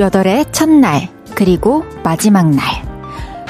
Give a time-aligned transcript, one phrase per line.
[0.00, 2.64] 몇 월의 첫날, 그리고 마지막 날.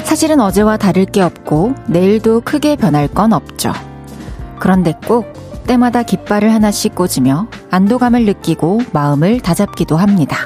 [0.03, 3.73] 사실은 어제와 다를 게 없고, 내일도 크게 변할 건 없죠.
[4.59, 5.33] 그런데 꼭
[5.69, 10.39] 때마다 깃발을 하나씩 꽂으며 안도감을 느끼고 마음을 다잡기도 합니다.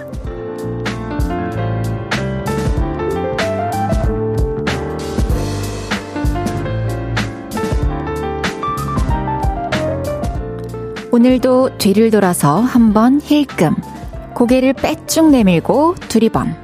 [11.10, 13.74] 오늘도 뒤를 돌아서 한번 힐끔,
[14.44, 16.54] 고개를 빼쭉 내밀고 두리번.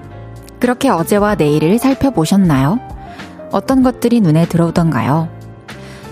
[0.58, 2.78] 그렇게 어제와 내일을 살펴보셨나요?
[3.52, 5.30] 어떤 것들이 눈에 들어오던가요?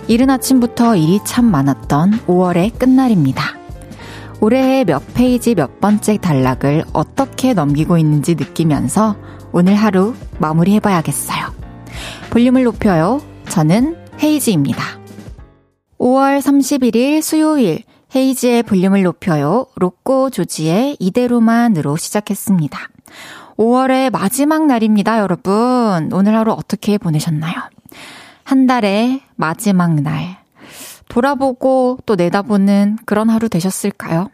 [0.06, 3.42] 이른 아침부터 일이 참 많았던 5월의 끝날입니다.
[4.40, 9.16] 올해의 몇 페이지 몇 번째 단락을 어떻게 넘기고 있는지 느끼면서
[9.52, 11.52] 오늘 하루 마무리해봐야겠어요.
[12.30, 13.21] 볼륨을 높여요.
[13.50, 14.82] 저는 헤이즈입니다.
[15.98, 17.82] 5월 31일 수요일
[18.14, 19.66] 헤이즈의 볼륨을 높여요.
[19.76, 22.78] 로꼬 조지의 이대로만으로 시작했습니다.
[23.59, 26.10] 5월의 마지막 날입니다, 여러분.
[26.12, 27.54] 오늘 하루 어떻게 보내셨나요?
[28.45, 30.38] 한 달의 마지막 날.
[31.09, 34.30] 돌아보고 또 내다보는 그런 하루 되셨을까요?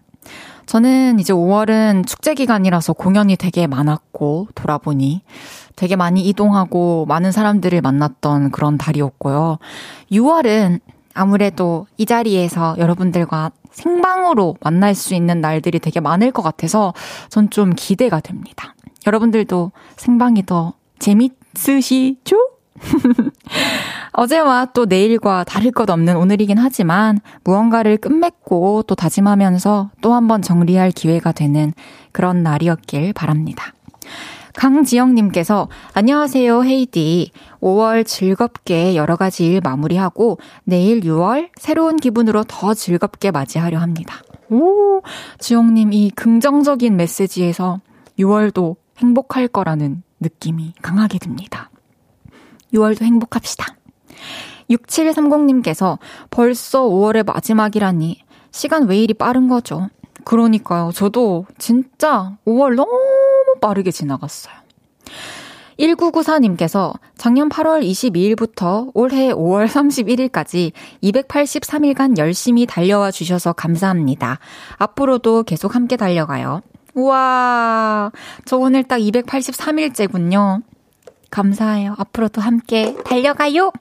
[0.66, 5.22] 저는 이제 5월은 축제 기간이라서 공연이 되게 많았고, 돌아보니
[5.75, 9.59] 되게 많이 이동하고 많은 사람들을 만났던 그런 달이었고요.
[10.12, 10.81] 6월은
[11.14, 16.94] 아무래도 이 자리에서 여러분들과 생방으로 만날 수 있는 날들이 되게 많을 것 같아서
[17.28, 18.75] 전 좀 기대가 됩니다.
[19.06, 22.36] 여러분들도 생방이 더 재밌으시죠?
[24.12, 30.42] 어제와 또 내일과 다를 것 없는 오늘이긴 하지만 무언가를 끝맺고 또 다짐하면서 또 한 번
[30.42, 31.72] 정리할 기회가 되는
[32.12, 33.72] 그런 날이었길 바랍니다.
[34.54, 43.31] 강지영님께서 안녕하세요 헤이디 5월 즐겁게 여러 가지 일 마무리하고 내일 6월 새로운 기분으로 더 즐겁게
[43.31, 44.22] 맞이하려 합니다.
[44.50, 45.03] 오
[45.38, 47.81] 지영님 이 긍정적인 메시지에서
[48.19, 51.70] 6월도 행복할 거라는 느낌이 강하게 듭니다.
[52.72, 53.66] 6월도 행복합시다.
[54.70, 55.98] 6730님께서
[56.31, 58.22] 벌써 5월의 마지막이라니
[58.53, 59.88] 시간 왜 이리 빠른 거죠?
[60.25, 60.91] 그러니까요.
[60.93, 62.91] 저도 진짜 5월 너무
[63.61, 64.55] 빠르게 지나갔어요.
[65.79, 74.39] 1994님께서 작년 8월 22일부터 올해 5월 31일까지 283일간 열심히 달려와 주셔서 감사합니다.
[74.79, 76.62] 앞으로도 계속 함께 달려가요.
[76.95, 78.12] 우와,
[78.45, 80.62] 저 오늘 딱 283일째군요.
[81.31, 81.97] 감사해요.
[81.99, 83.73] 앞으로도 함께 달려가요!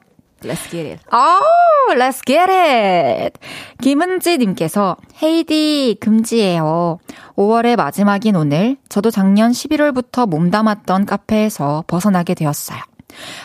[0.44, 1.02] Let's get it.
[1.12, 3.40] Oh, let's get it.
[3.82, 7.00] 김은지님께서 헤이디 금지예요.
[7.36, 12.80] 5월의 마지막인 오늘 저도 작년 11월부터 몸담았던 카페에서 벗어나게 되었어요.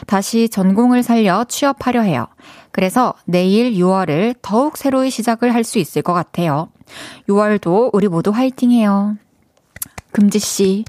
[0.07, 2.27] 다시 전공을 살려 취업하려 해요.
[2.73, 6.71] 그래서 내일 6월을 더욱 새로이 시작을 할 수 있을 것 같아요.
[7.29, 9.17] 6월도 우리 모두 화이팅해요.
[10.13, 10.85] 금지씨,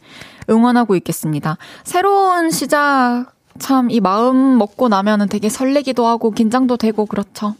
[0.49, 1.57] 응원하고 있겠습니다.
[1.83, 7.55] 새로운 시작 참 이 마음 먹고 나면은 되게 설레기도 하고 긴장도 되고 그렇죠.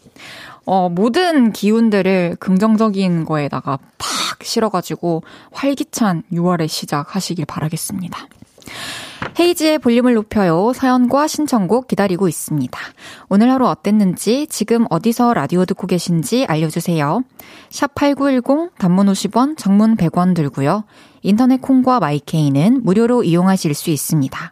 [0.66, 8.28] 어, 모든 기운들을 긍정적인 거에다가 팍 실어가지고 활기찬 6월의 시작 하시길 바라겠습니다.
[9.40, 10.74] 헤이지의 볼륨을 높여요.
[10.74, 12.80] 사연과 신청곡 기다리고 있습니다.
[13.30, 17.24] 오늘 하루 어땠는지, 지금 어디서 라디오 듣고 계신지 알려주세요.
[17.70, 20.84] 샵8910, 단문 50원, 장문 100원 들고요.
[21.22, 24.52] 인터넷 콩과 마이케이는 무료로 이용하실 수 있습니다.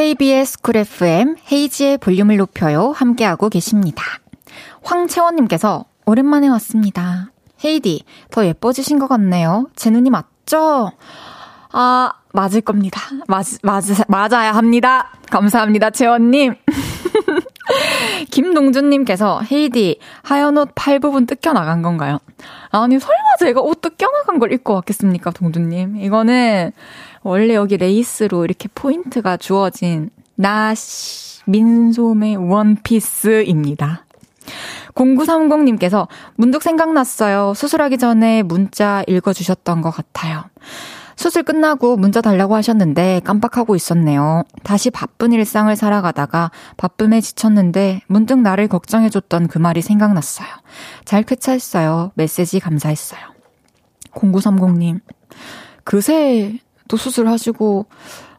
[0.00, 4.02] KBS 쿨 FM 헤이지의 볼륨을 높여요 함께하고 계십니다.
[4.82, 7.30] 황채원님께서 오랜만에 왔습니다.
[7.62, 9.68] 헤이디 더 예뻐지신 것 같네요.
[9.76, 10.92] 제 눈이 맞죠?
[11.70, 12.98] 아 맞을 겁니다.
[13.28, 15.12] 맞, 맞, 맞아야 합니다.
[15.30, 16.54] 감사합니다 채원님.
[18.30, 22.20] 김동준님께서 헤이디 하얀 옷 팔 부분 뜯겨 나간 건가요?
[22.70, 25.96] 아니 설마 제가 옷 뜯겨 나간 걸 입고 왔겠습니까 동준님?
[25.96, 26.72] 이거는
[27.22, 34.06] 원래 여기 레이스로 이렇게 포인트가 주어진 나시 민소매 원피스입니다.
[34.94, 37.54] 0930님께서 문득 생각났어요.
[37.54, 40.44] 수술하기 전에 문자 읽어주셨던 것 같아요.
[41.16, 44.42] 수술 끝나고 문자 달라고 하셨는데 깜빡하고 있었네요.
[44.62, 50.48] 다시 바쁜 일상을 살아가다가 바쁨에 지쳤는데 문득 나를 걱정해줬던 그 말이 생각났어요.
[51.04, 52.12] 잘 쾌차했어요.
[52.14, 53.20] 메시지 감사했어요.
[54.12, 55.00] 0930님.
[55.84, 56.58] 그새
[56.90, 57.86] 또 수술하시고,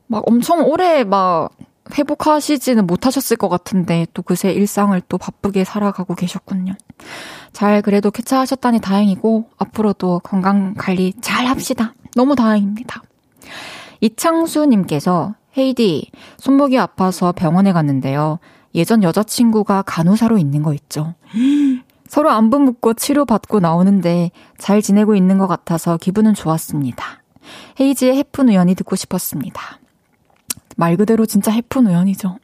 [0.08, 1.52] 막 엄청 오래 막
[1.98, 6.74] 회복하시지는 못하셨을 것 같은데, 또 그새 일상을 또 바쁘게 살아가고 계셨군요.
[7.54, 11.94] 잘 그래도 쾌차하셨다니 다행이고, 앞으로도 건강 관리 잘 합시다.
[12.14, 13.02] 너무 다행입니다.
[14.02, 18.40] 이창수님께서, 헤이디, 손목이 아파서 병원에 갔는데요.
[18.76, 21.16] 예전 여자친구가 간호사로 있는 거 있죠.
[22.08, 27.21] 서로 안부 묻고 치료받고 나오는데 잘 지내고 있는 것 같아서 기분은 좋았습니다.
[27.80, 29.80] 헤이지의 해픈 우연이 듣고 싶었습니다.
[30.78, 32.38] 말 그대로 진짜 해픈 우연이죠.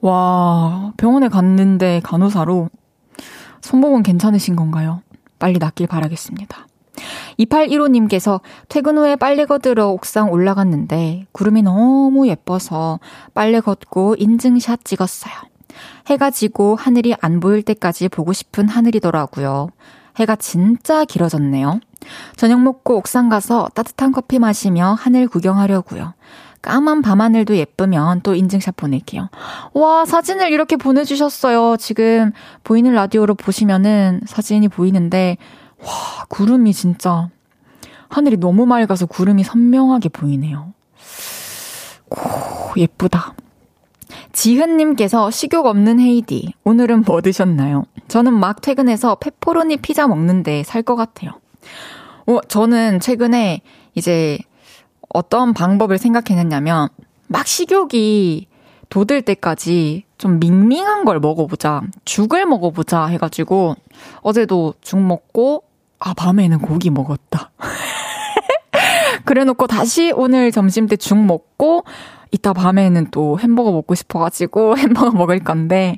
[0.00, 2.70] 와, 병원에 갔는데 간호사로
[3.60, 5.02] 손목은 괜찮으신 건가요?
[5.38, 6.66] 빨리 낫길 바라겠습니다.
[7.38, 13.00] 2815님께서 퇴근 후에 빨래 걷으러 옥상 올라갔는데 구름이 너무 예뻐서
[13.34, 15.32] 빨래 걷고 인증샷 찍었어요.
[16.06, 19.68] 해가 지고 하늘이 안 보일 때까지 보고 싶은 하늘이더라고요.
[20.16, 21.80] 해가 진짜 길어졌네요.
[22.36, 26.14] 저녁 먹고 옥상 가서 따뜻한 커피 마시며 하늘 구경하려고요.
[26.62, 29.30] 까만 밤하늘도 예쁘면 또 인증샷 보낼게요.
[29.72, 31.76] 와, 사진을 이렇게 보내주셨어요.
[31.78, 32.32] 지금
[32.64, 35.38] 보이는 라디오로 보시면은 사진이 보이는데,
[35.78, 35.88] 와,
[36.28, 37.30] 구름이 진짜,
[38.10, 40.74] 하늘이 너무 맑아서 구름이 선명하게 보이네요.
[42.10, 42.16] 오,
[42.76, 43.34] 예쁘다.
[44.32, 47.84] 지은님께서 식욕 없는 헤이디, 오늘은 뭐 드셨나요?
[48.08, 51.32] 저는 막 퇴근해서 페퍼로니 피자 먹는데 살 것 같아요.
[52.26, 53.60] 어, 저는 최근에
[53.94, 54.38] 이제
[55.12, 56.88] 어떤 방법을 생각해냈냐면,
[57.26, 58.46] 막 식욕이
[58.88, 61.82] 돋을 때까지 좀 밍밍한 걸 먹어보자.
[62.04, 63.76] 죽을 먹어보자 해가지고,
[64.22, 65.64] 어제도 죽 먹고,
[65.98, 67.50] 아, 밤에는 고기 먹었다.
[69.24, 71.84] 그래 놓고 다시 오늘 점심 때 죽 먹고,
[72.30, 75.96] 이따 밤에는 또 햄버거 먹고 싶어가지고 햄버거 먹을 건데,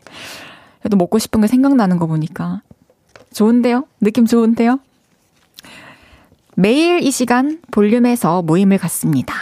[0.80, 2.62] 그래도 먹고 싶은 게 생각나는 거 보니까
[3.32, 3.84] 좋은데요?
[4.00, 4.80] 느낌 좋은데요?
[6.54, 9.34] 매일 이 시간 볼륨에서 모임을 갖습니다.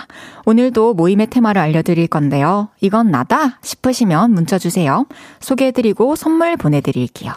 [0.47, 2.69] 오늘도 모임의 테마를 알려드릴 건데요.
[2.81, 5.07] 이건 나다 싶으시면 문자 주세요.
[5.41, 7.33] 소개해드리고 선물 보내드릴게요.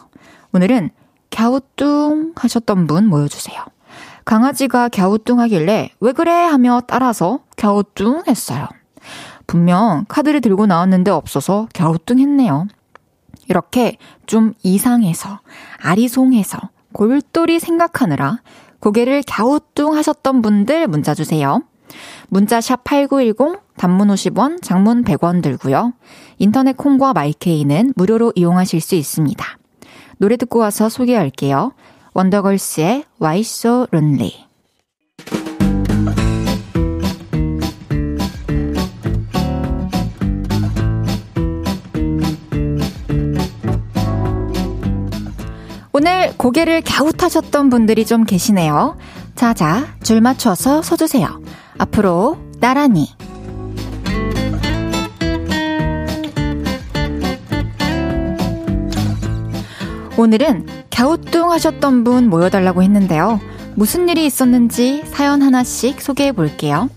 [0.51, 0.91] 오늘은
[1.31, 3.59] 갸우뚱 하셨던 분 모여주세요.
[4.25, 8.67] 강아지가 갸우뚱 하길래 왜 그래 하며 따라서 갸우뚱 했어요.
[9.47, 12.67] 분명 카드를 들고 나왔는데 없어서 갸우뚱했네요.
[13.49, 15.39] 이렇게 좀 이상해서,
[15.81, 16.59] 아리송해서,
[16.93, 18.39] 골똘히 생각하느라
[18.79, 21.61] 고개를 갸우뚱 하셨던 분들 문자 주세요.
[22.29, 25.93] 문자 샵 8910, 단문 50원, 장문 100원 들고요.
[26.37, 29.45] 인터넷 콩과 마이케이는 무료로 이용하실 수 있습니다.
[30.17, 31.73] 노래 듣고 와서 소개할게요.
[32.13, 34.52] 원더걸스의 Why So Lonely.
[45.95, 48.97] 오늘 고개를 갸웃하셨던 분들이 좀 계시네요.
[49.35, 51.39] 자자, 줄 맞춰서 서주세요.
[51.77, 53.09] 앞으로 나란히.
[60.17, 63.39] 오늘은 갸우뚱 하셨던 분 모여달라고 했는데요.
[63.75, 66.89] 무슨 일이 있었는지 사연 하나씩 소개해 볼게요.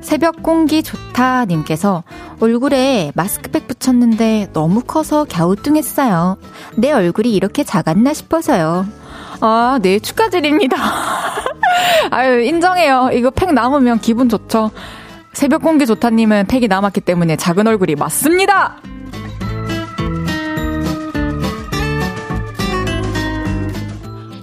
[0.00, 2.04] 새벽 공기 좋다 님께서
[2.40, 6.38] 얼굴에 마스크팩 붙였는데 너무 커서 갸우뚱했어요.
[6.76, 8.86] 내 얼굴이 이렇게 작았나 싶어서요.
[9.40, 10.76] 아, 네, 축하드립니다.
[12.10, 13.10] 아유, 인정해요.
[13.12, 14.70] 이거 팩 남으면 기분 좋죠.
[15.32, 18.76] 새벽 공기 좋다님은 팩이 남았기 때문에 작은 얼굴이 맞습니다!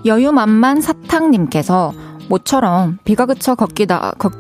[0.06, 1.94] 여유만만 사탕님께서
[2.30, 4.32] 모처럼 비가 그쳐 걷기다, 걷,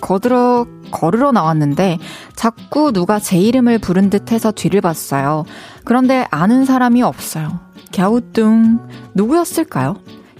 [0.00, 1.98] 거들어, 걸으러 나왔는데
[2.34, 5.44] 자꾸 누가 제 이름을 부른 듯 해서 뒤를 봤어요.
[5.84, 7.60] 그런데 아는 사람이 없어요.
[7.94, 8.80] 갸우뚱.
[9.14, 9.96] 누구였을까요?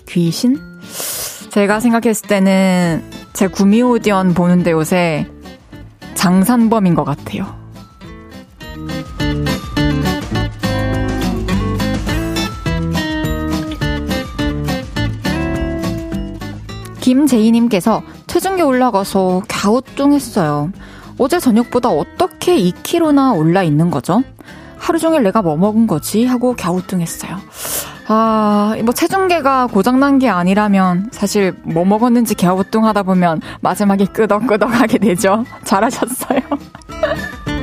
[0.08, 0.58] 귀신?
[1.50, 5.26] 제가 생각했을 때는 제 구미호디언 보는데 요새
[6.14, 7.46] 장산범인 것 같아요.
[17.00, 18.02] 김재희님께서
[18.36, 20.70] 체중계 올라가서 갸우뚱했어요.
[21.16, 24.22] 어제 저녁보다 어떻게 2kg나 올라 있는 거죠?
[24.76, 26.26] 하루 종일 내가 뭐 먹은 거지?
[26.26, 27.34] 하고 갸우뚱했어요.
[28.08, 35.46] 아, 뭐 체중계가 고장난 게 아니라면 사실 뭐 먹었는지 갸우뚱하다 보면 마지막에 끄덕끄덕하게 되죠.
[35.64, 36.40] 잘하셨어요.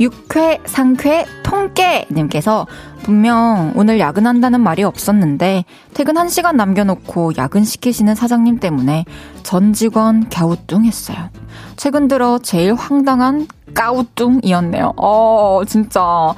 [0.00, 2.66] 육회, 상쾌, 통깨님께서
[3.08, 9.06] 분명 오늘 야근한다는 말이 없었는데 퇴근 1시간 남겨놓고 야근시키시는 사장님 때문에
[9.42, 11.30] 전 직원 갸우뚱했어요.
[11.76, 14.92] 최근 들어 제일 황당한 까우뚱이었네요.
[14.98, 16.34] 어, 진짜.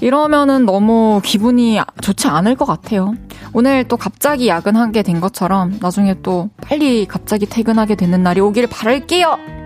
[0.00, 3.14] 이러면은 너무 기분이 좋지 않을 것 같아요.
[3.52, 9.57] 오늘 또 갑자기 야근하게 된 것처럼 나중에 또 빨리 갑자기 퇴근하게 되는 날이 오길 바랄게요!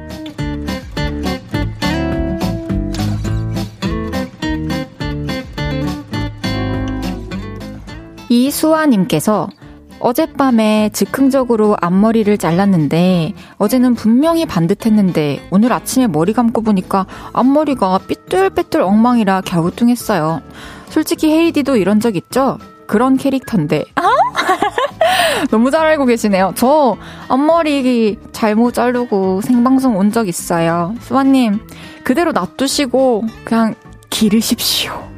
[8.33, 9.49] 이수아님께서
[10.01, 19.43] 어젯밤에 즉흥적으로 앞머리를 잘랐는데 어제는 분명히 반듯했는데 오늘 아침에 머리 감고 보니까 앞머리가 삐뚤빼뚤 엉망이라
[19.43, 20.41] 갸우뚱했어요.
[20.89, 22.59] 솔직히 헤이디도 이런 적 있죠?
[22.87, 23.85] 그런 캐릭터인데.
[23.95, 24.03] 아?
[25.51, 26.53] 너무 잘 알고 계시네요.
[26.57, 26.97] 저
[27.29, 30.95] 앞머리 잘못 자르고 생방송 온 적 있어요.
[31.01, 31.61] 수아님,
[32.03, 33.75] 그대로 놔두시고 그냥
[34.11, 35.12] 기르십시오.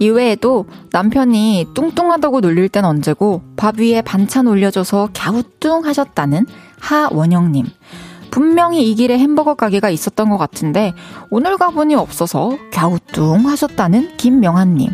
[0.00, 6.46] 이외에도 남편이 뚱뚱하다고 놀릴 땐 언제고 밥 위에 반찬 올려줘서 갸우뚱 하셨다는
[6.80, 7.66] 하원영님.
[8.30, 10.94] 분명히 이 길에 햄버거 가게가 있었던 것 같은데
[11.30, 14.88] 오늘 가보니 없어서 갸우뚱 하셨다는 김명한님.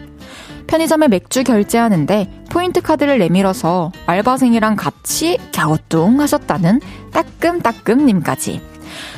[0.66, 6.80] 편의점에 맥주 결제하는데 포인트 카드를 내밀어서 알바생이랑 같이 갸우뚱 하셨다는
[7.12, 8.60] 따끔따끔님까지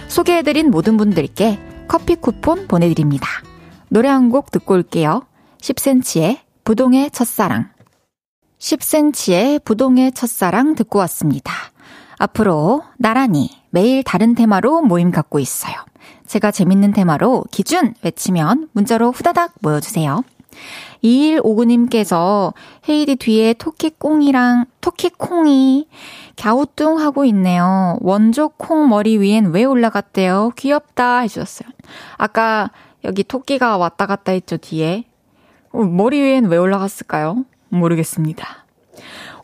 [0.09, 3.27] 소개해드린 모든 분들께 커피 쿠폰 보내드립니다.
[3.89, 5.23] 노래 한 곡 듣고 올게요.
[5.61, 7.71] 10cm의 부동의 첫사랑.
[8.59, 11.53] 10cm의 부동의 첫사랑 듣고 왔습니다.
[12.19, 15.75] 앞으로 나란히 매일 다른 테마로 모임 갖고 있어요.
[16.27, 20.25] 제가 재밌는 테마로 기준 외치면 문자로 후다닥 모여주세요.
[21.05, 22.53] 2159님께서
[22.89, 25.89] 헤이디 뒤에 토끼콩이랑 토끼콩이
[26.37, 27.97] 갸우뚱 하고 있네요.
[28.01, 30.53] 원조 콩 머리 위엔 왜 올라갔대요?
[30.57, 31.69] 귀엽다 해주셨어요.
[32.17, 32.71] 아까
[33.05, 35.05] 여기 토끼가 왔다 갔다 했죠, 뒤에.
[35.73, 37.45] 어, 머리 위엔 왜 올라갔을까요?
[37.69, 38.67] 모르겠습니다.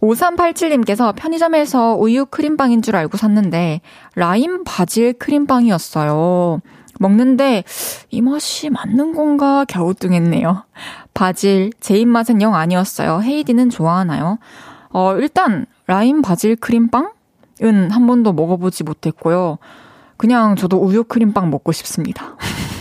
[0.00, 3.80] 5387님께서 편의점에서 우유 크림빵인 줄 알고 샀는데
[4.14, 6.60] 라임 바질 크림빵이었어요.
[7.00, 7.64] 먹는데
[8.10, 10.64] 이 맛이 맞는 건가 갸우뚱했네요.
[11.12, 13.20] 바질 제 입맛은 영 아니었어요.
[13.22, 14.38] 헤이디는 좋아하나요?
[14.90, 19.58] 어 일단 라임 바질 크림빵은 한 번도 먹어보지 못했고요.
[20.16, 22.36] 그냥 저도 우유 크림빵 먹고 싶습니다.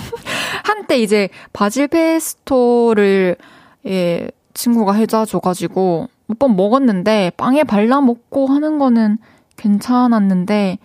[0.84, 3.38] 한때 이제 바질 페스토를
[3.86, 9.18] 예, 친구가 해다 줘가지고 몇 번 먹었는데 빵에 발라 먹고 하는 거는
[9.56, 10.78] 괜찮았는데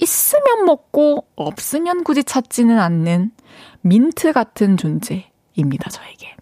[0.00, 3.30] 있으면 먹고 없으면 굳이 찾지는 않는
[3.82, 6.34] 민트 같은 존재입니다, 저에게.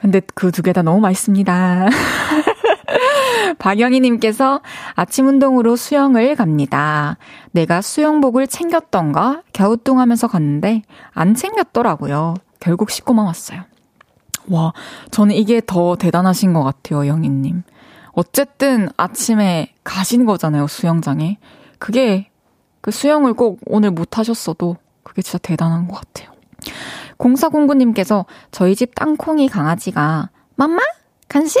[0.00, 1.88] 근데 그 두 개 다 너무 맛있습니다.
[3.58, 4.60] 박영희님께서
[4.94, 7.16] 아침 운동으로 수영을 갑니다.
[7.52, 12.34] 내가 수영복을 챙겼던가 갸우뚱 하면서 갔는데 안 챙겼더라고요.
[12.60, 13.62] 결국 씻고만 왔어요.
[14.50, 14.72] 와,
[15.10, 17.62] 저는 이게 더 대단하신 것 같아요, 영희님.
[18.12, 21.38] 어쨌든 아침에 가신 거잖아요, 수영장에.
[21.78, 22.30] 그게
[22.80, 26.32] 그 수영을 꼭 오늘 못 하셨어도 그게 진짜 대단한 것 같아요.
[27.18, 30.80] 0409님께서 저희 집 땅콩이 강아지가 맘마?
[31.28, 31.60] 간식?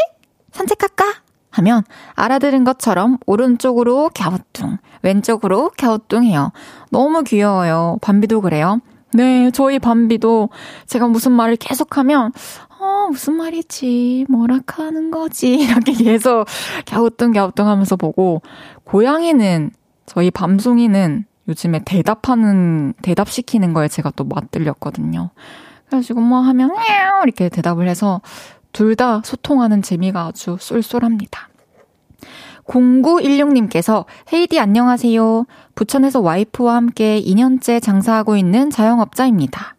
[0.52, 1.04] 산책할까?
[1.50, 1.82] 하면
[2.14, 6.52] 알아들은 것처럼 오른쪽으로 갸우뚱, 왼쪽으로 갸우뚱 해요.
[6.90, 7.98] 너무 귀여워요.
[8.02, 8.80] 밤비도 그래요.
[9.14, 10.50] 네, 저희 밤비도
[10.86, 12.32] 제가 무슨 말을 계속하면
[12.78, 14.26] 어, 무슨 말이지?
[14.28, 15.54] 뭐라 하는 거지?
[15.58, 16.46] 이렇게 계속
[16.86, 18.42] 갸우뚱 갸우뚱 하면서 보고
[18.84, 19.70] 고양이는
[20.06, 25.30] 저희 밤송이는 요즘에 대답하는 대답시키는 거에 제가 또 맞들렸거든요.
[25.86, 26.70] 그래가지고 뭐 하면
[27.24, 28.20] 이렇게 대답을 해서
[28.72, 31.48] 둘 다 소통하는 재미가 아주 쏠쏠합니다.
[32.66, 35.46] 0916님께서 헤이디 안녕하세요.
[35.74, 39.76] 부천에서 와이프와 함께 2년째 장사하고 있는 자영업자입니다.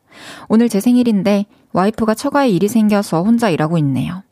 [0.48, 4.24] 오늘 제 생일인데 와이프가 처가에 일이 생겨서 혼자 일하고 있네요.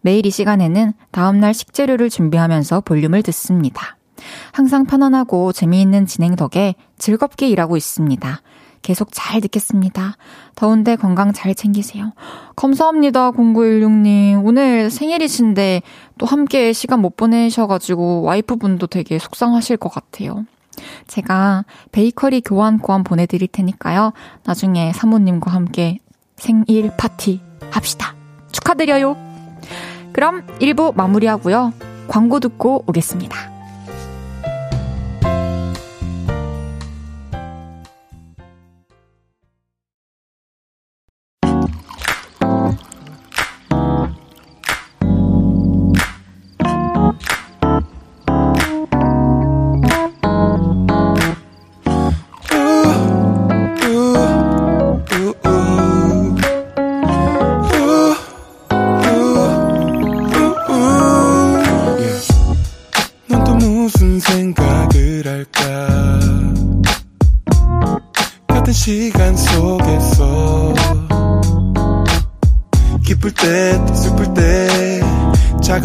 [0.00, 3.96] 매일 이 시간에는 다음날 식재료를 준비하면서 볼륨을 듣습니다.
[4.52, 8.40] 항상 편안하고 재미있는 진행 덕에 즐겁게 일하고 있습니다.
[8.86, 10.16] 계속 잘 듣겠습니다.
[10.54, 12.12] 더운데 건강 잘 챙기세요.
[12.54, 14.44] 감사합니다, 0916님.
[14.44, 15.82] 오늘 생일이신데
[16.18, 20.46] 또 함께 시간 못 보내셔가지고 와이프분도 되게 속상하실 것 같아요.
[21.08, 24.12] 제가 베이커리 교환권 보내드릴 테니까요.
[24.44, 25.98] 나중에 사모님과 함께
[26.36, 27.40] 생일 파티
[27.72, 28.14] 합시다.
[28.52, 29.16] 축하드려요.
[30.12, 31.72] 그럼 1부 마무리하고요.
[32.06, 33.55] 광고 듣고 오겠습니다.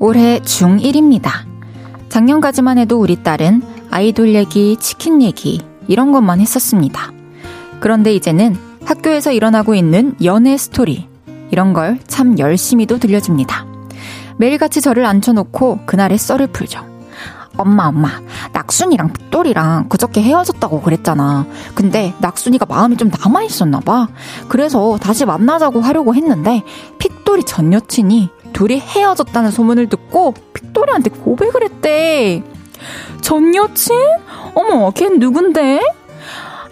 [0.00, 1.30] 올해 중1입니다.
[2.08, 7.12] 작년까지만 해도 우리 딸은 아이돌 얘기, 치킨 얘기, 이런 것만 했었습니다.
[7.80, 11.06] 그런데 이제는 학교에서 일어나고 있는 연애 스토리,
[11.50, 13.66] 이런 걸 참 열심히도 들려줍니다.
[14.38, 16.80] 매일같이 저를 앉혀놓고 그날의 썰을 풀죠.
[17.58, 18.08] 엄마, 엄마,
[18.54, 21.46] 낙순이랑 빅돌이랑 그저께 헤어졌다고 그랬잖아.
[21.74, 24.08] 근데 낙순이가 마음이 좀 남아있었나봐.
[24.48, 26.62] 그래서 다시 만나자고 하려고 했는데,
[26.98, 32.42] 픽돌이 전 여친이 둘이 헤어졌다는 소문을 듣고 픽돌이한테 고백을 했대.
[33.20, 33.96] 전 여친?
[34.54, 35.80] 어머, 걘 누군데?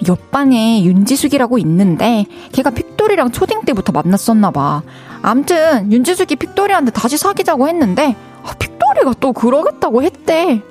[0.06, 4.82] 옆방에 윤지숙이라고 있는데 걔가 픽돌이랑 초딩 때부터 만났었나 봐.
[5.22, 10.62] 암튼 윤지숙이 픽돌이한테 다시 사귀자고 했는데 아, 픽돌이가 또 그러겠다고 했대.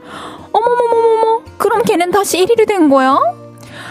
[0.52, 3.20] 어머머머머머 그럼 걔는 다시 1일이 된 거야?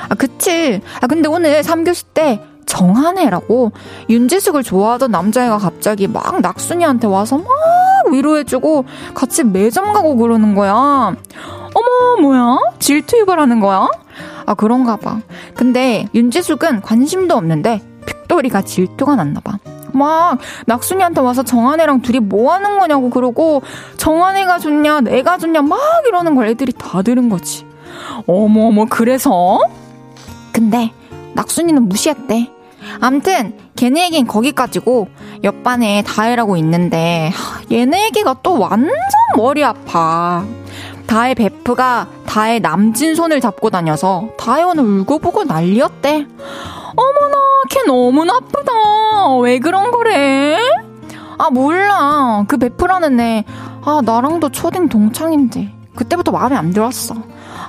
[0.09, 0.81] 아 그치.
[1.01, 3.73] 아 근데 오늘 3교시 때 정한애라고
[4.11, 7.47] 윤지숙을 좋아하던 남자애가 갑자기 막 낙순이한테 와서 막
[8.11, 10.75] 위로해주고 같이 매점 가고 그러는 거야.
[11.75, 12.59] 어머, 뭐야?
[12.79, 13.89] 질투 유발하는 거야?
[14.47, 15.21] 아, 그런가 봐.
[15.55, 19.59] 근데 윤지숙은 관심도 없는데 빅돌이가 질투가 났나 봐.
[19.93, 23.63] 막 낙순이한테 와서 정한애랑 둘이 뭐 하는 거냐고 그러고
[23.97, 27.67] 정한애가 좋냐 내가 좋냐 막 이러는 걸 애들이 다 들은 거지.
[28.26, 29.59] 어머 어머 그래서
[30.52, 30.93] 근데
[31.35, 32.52] 낙순이는 무시했대.
[33.01, 35.09] 암튼 걔네 얘긴 거기까지고
[35.45, 37.31] 옆반에 다혜라고 있는데
[37.71, 38.91] 얘네 얘기가 또 완전
[39.37, 40.45] 머리 아파.
[41.07, 46.27] 다혜 베프가 다혜 남진 손을 잡고 다녀서 다혜 오늘 울고보고 난리였대.
[46.97, 47.37] 어머나
[47.71, 49.37] 걔 너무 나쁘다.
[49.43, 50.59] 왜 그런 거래?
[51.39, 52.45] 아 몰라.
[52.49, 53.45] 그 베프라는 애.
[53.85, 57.15] 아 나랑도 초딩 동창인데 그때부터 마음에 안 들었어.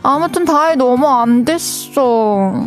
[0.02, 2.66] 아무튼 다혜 너무 안 됐어.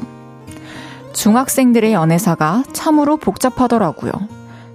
[1.12, 4.12] 중학생들의 연애사가 참으로 복잡하더라고요.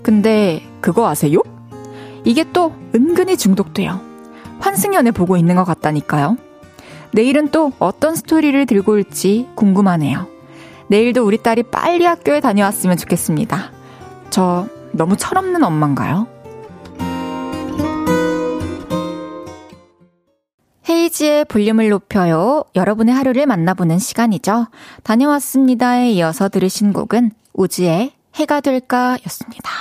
[0.04, 1.40] 근데 그거 아세요?
[2.24, 4.02] 이게 또 은근히 중독돼요.
[4.60, 6.38] 환승연애 보고 있는 것 같다니까요.
[7.12, 10.28] 내일은 또 어떤 스토리를 들고 올지 궁금하네요.
[10.88, 13.72] 내일도 우리 딸이 빨리 학교에 다녀왔으면 좋겠습니다.
[14.30, 16.28] 저 너무 철없는 엄마인가요?
[21.16, 22.64] 헤이지의 볼륨을 높여요.
[22.76, 24.68] 여러분의 하루를 만나보는 시간이죠.
[25.04, 29.72] 다녀왔습니다에 이어서 들으신 곡은 우지의 해가 될까 였습니다.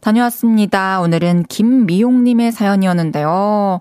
[0.00, 1.00] 다녀왔습니다.
[1.00, 3.80] 오늘은 김미용님의 사연이었는데요.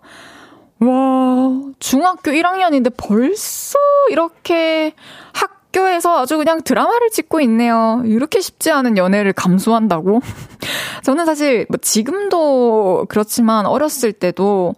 [0.80, 3.78] 와, 중학교 1학년인데 벌써
[4.10, 4.94] 이렇게
[5.34, 8.02] 학교에서 아주 그냥 드라마를 찍고 있네요.
[8.06, 10.22] 이렇게 쉽지 않은 연애를 감수한다고?
[11.04, 14.76] 저는 사실 뭐 지금도 그렇지만 어렸을 때도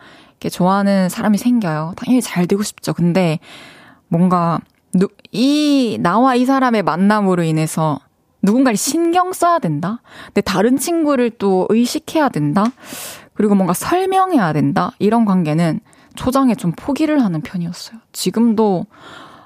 [0.50, 1.94] 좋아하는 사람이 생겨요.
[1.96, 2.94] 당연히 잘 되고 싶죠.
[2.94, 3.40] 근데
[4.08, 4.60] 뭔가
[4.94, 8.00] 누, 이 나와 이 사람의 만남으로 인해서
[8.42, 10.02] 누군가를 신경 써야 된다.
[10.28, 12.66] 근데 다른 친구를 또 의식해야 된다.
[13.34, 14.92] 그리고 뭔가 설명해야 된다.
[15.00, 15.82] 이런 관계는
[16.16, 18.00] 초장에 좀 포기를 하는 편이었어요.
[18.14, 18.86] 지금도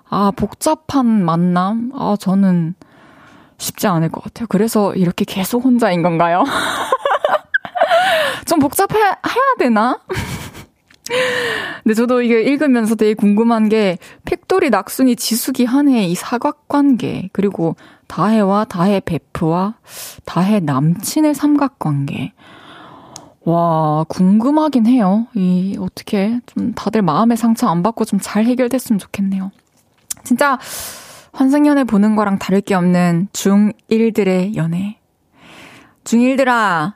[0.09, 2.75] 아 복잡한 만남 아 저는
[3.57, 4.47] 쉽지 않을 것 같아요.
[4.47, 6.43] 그래서 이렇게 계속 혼자인 건가요?
[8.45, 9.15] 좀 복잡해야
[9.59, 9.99] 되나?
[11.83, 17.75] 근데 저도 이게 읽으면서 되게 궁금한 게 팩토리 낙순이 지숙이 한해의 이 사각관계 그리고
[18.07, 19.75] 다혜와 다혜 베프와
[20.25, 22.33] 다혜 남친의 삼각관계
[23.45, 25.27] 와 궁금하긴 해요.
[25.33, 29.51] 이 어떻게 좀 다들 마음의 상처 안 받고 좀 잘 해결됐으면 좋겠네요.
[30.23, 30.59] 진짜
[31.31, 34.99] 환승연애 보는 거랑 다를 게 없는 중1들의 연애.
[36.03, 36.93] 중1들아,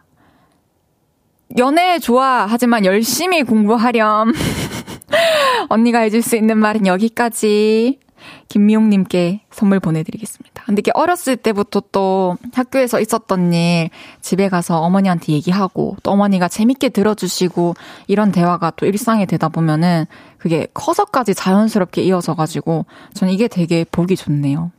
[1.58, 2.46] 연애 좋아.
[2.50, 4.34] 하지만 열심히 공부하렴.
[5.70, 8.00] 언니가 해줄 수 있는 말은 여기까지.
[8.48, 10.64] 김미용님께 선물 보내드리겠습니다.
[10.66, 13.90] 근데 이게 어렸을 때부터 또 학교에서 있었던 일
[14.22, 17.74] 집에 가서 어머니한테 얘기하고 또 어머니가 재밌게 들어주시고
[18.08, 20.06] 이런 대화가 또 일상이 되다 보면은
[20.38, 24.72] 그게 커서까지 자연스럽게 이어져가지고 저는 이게 되게 보기 좋네요.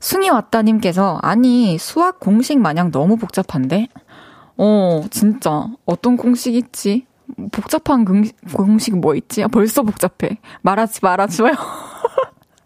[0.00, 3.88] 숭이 왔다님께서 아니 수학 공식 마냥 너무 복잡한데
[4.56, 5.66] 어, 진짜.
[5.84, 7.06] 어떤 공식 있지?
[7.52, 9.42] 복잡한 공식, 공식 뭐 있지?
[9.42, 10.38] 아, 벌써 복잡해.
[10.62, 11.52] 말하지 말아줘요.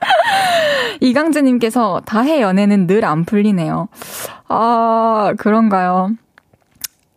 [1.00, 3.88] 이강재님께서 다해 연애는 늘 안 풀리네요.
[4.48, 6.10] 아, 그런가요?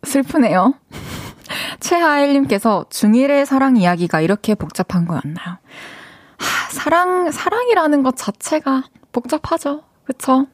[0.04, 0.74] 슬프네요.
[1.80, 5.58] 최하일님께서 중1의 사랑 이야기가 이렇게 복잡한 거였나요?
[6.38, 9.82] 하, 사랑, 사랑이라는 것 자체가 복잡하죠.
[10.04, 10.46] 그쵸?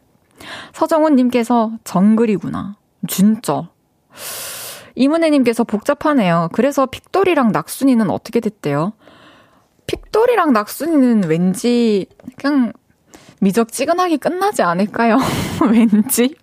[0.72, 2.76] 서정훈님께서 정글이구나.
[3.06, 3.68] 진짜.
[4.94, 6.48] 이문혜님께서 복잡하네요.
[6.52, 8.92] 그래서 픽돌이랑 낙순이는 어떻게 됐대요?
[9.86, 12.72] 픽돌이랑 낙순이는 왠지 그냥
[13.40, 15.18] 미적지근하게 끝나지 않을까요?
[15.70, 16.34] 왠지.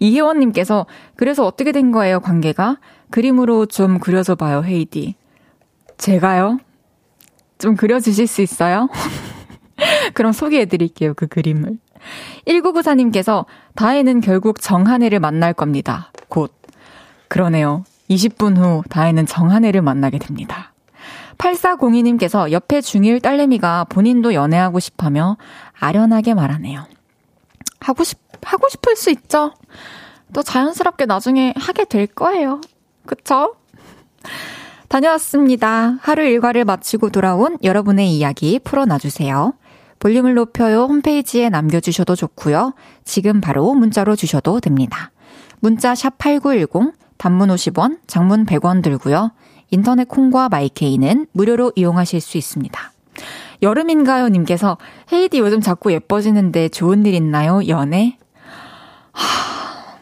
[0.00, 2.78] 이혜원님께서 그래서 어떻게 된 거예요, 관계가?
[3.10, 5.14] 그림으로 좀 그려줘 봐요, 헤이디.
[5.98, 6.58] 제가요?
[7.58, 8.88] 좀 그려주실 수 있어요?
[10.14, 11.78] 그럼 소개해 드릴게요, 그 그림을.
[12.46, 16.12] 1994님께서 다혜는 결국 정한혜를 만날 겁니다.
[16.28, 16.52] 곧.
[17.34, 17.82] 그러네요.
[18.10, 20.72] 20분 후 다혜는 정한혜를 만나게 됩니다.
[21.36, 25.36] 8402님께서 옆에 중1 딸내미가 본인도 연애하고 싶다며
[25.80, 26.86] 아련하게 말하네요.
[27.80, 29.52] 하고 싶, 하고 싶을 수 있죠?
[30.32, 32.60] 또 자연스럽게 나중에 하게 될 거예요.
[33.04, 33.56] 그쵸?
[34.86, 35.98] 다녀왔습니다.
[36.02, 39.54] 하루 일과를 마치고 돌아온 여러분의 이야기 풀어놔주세요.
[39.98, 42.74] 볼륨을 높여요 홈페이지에 남겨주셔도 좋고요.
[43.02, 45.10] 지금 바로 문자로 주셔도 됩니다.
[45.58, 49.32] 문자 샵 8910, 단문 50원, 장문 100원 들고요.
[49.70, 52.92] 인터넷 콩과 마이케이는 무료로 이용하실 수 있습니다.
[53.62, 54.28] 여름인가요?
[54.28, 54.78] 님께서
[55.12, 57.66] 헤이디 요즘 자꾸 예뻐지는데 좋은 일 있나요?
[57.68, 58.18] 연애?
[59.12, 59.96] 하,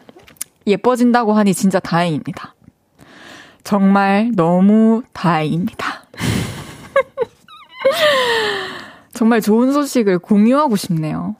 [0.67, 2.55] 예뻐진다고 하니 진짜 다행입니다.
[3.63, 6.03] 정말 너무 다행입니다.
[9.13, 11.35] 정말 좋은 소식을 공유하고 싶네요.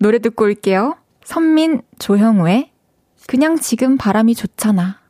[0.00, 0.96] 노래 듣고 올게요.
[1.24, 2.70] 선민, 조형우의
[3.26, 5.00] 그냥 지금 바람이 좋잖아.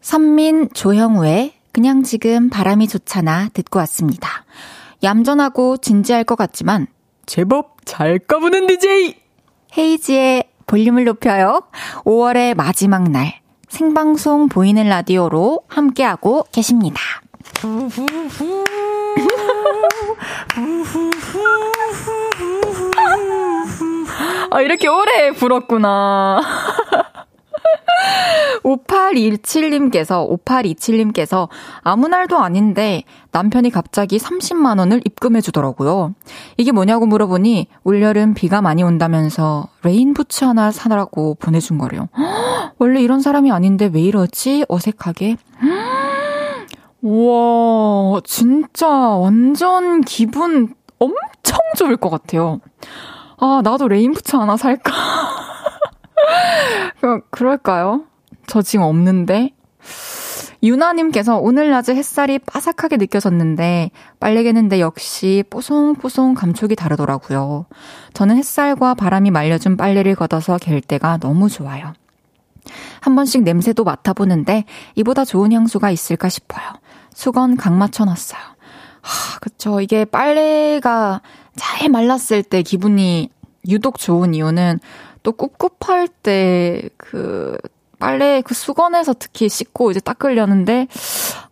[0.00, 4.44] 선민, 조형우의 그냥 지금 바람이 좋잖아 듣고 왔습니다.
[5.02, 6.86] 얌전하고 진지할 것 같지만
[7.26, 9.14] 제법 잘 까부는 DJ!
[9.76, 11.62] 헤이지의 볼륨을 높여요.
[12.04, 17.00] 5월의 마지막 날 생방송 보이는 라디오로 함께하고 계십니다.
[24.50, 26.40] 아, 이렇게 오래 불었구나.
[28.62, 31.48] 5817님께서, 5827님께서
[31.82, 36.14] 아무 날도 아닌데 남편이 갑자기 30만원을 입금해 주더라고요.
[36.56, 42.08] 이게 뭐냐고 물어보니 올여름 비가 많이 온다면서 레인부츠 하나 사라고 보내준 거래요.
[42.78, 44.64] 원래 이런 사람이 아닌데 왜 이러지?
[44.68, 45.36] 어색하게.
[47.02, 52.60] 우와, 진짜 완전 기분 엄청 좋을 것 같아요.
[53.38, 54.92] 아, 나도 레인부츠 하나 살까?
[57.30, 58.04] 그럴까요?
[58.46, 59.50] 저 지금 없는데.
[60.62, 67.66] 유나님께서 오늘 낮에 햇살이 바삭하게 느껴졌는데 빨래 개는데 역시 뽀송뽀송 감촉이 다르더라고요.
[68.14, 71.92] 저는 햇살과 바람이 말려준 빨래를 걷어서 갤 때가 너무 좋아요.
[73.00, 76.64] 한 번씩 냄새도 맡아보는데 이보다 좋은 향수가 있을까 싶어요.
[77.14, 78.40] 수건 각 맞춰놨어요.
[79.02, 79.80] 하, 그쵸.
[79.80, 81.22] 이게 빨래가
[81.56, 83.30] 잘 말랐을 때 기분이
[83.68, 84.80] 유독 좋은 이유는
[85.22, 87.56] 또 꿉꿉할 때 그
[87.98, 90.86] 빨래 그 수건에서 특히 씻고 이제 닦으려는데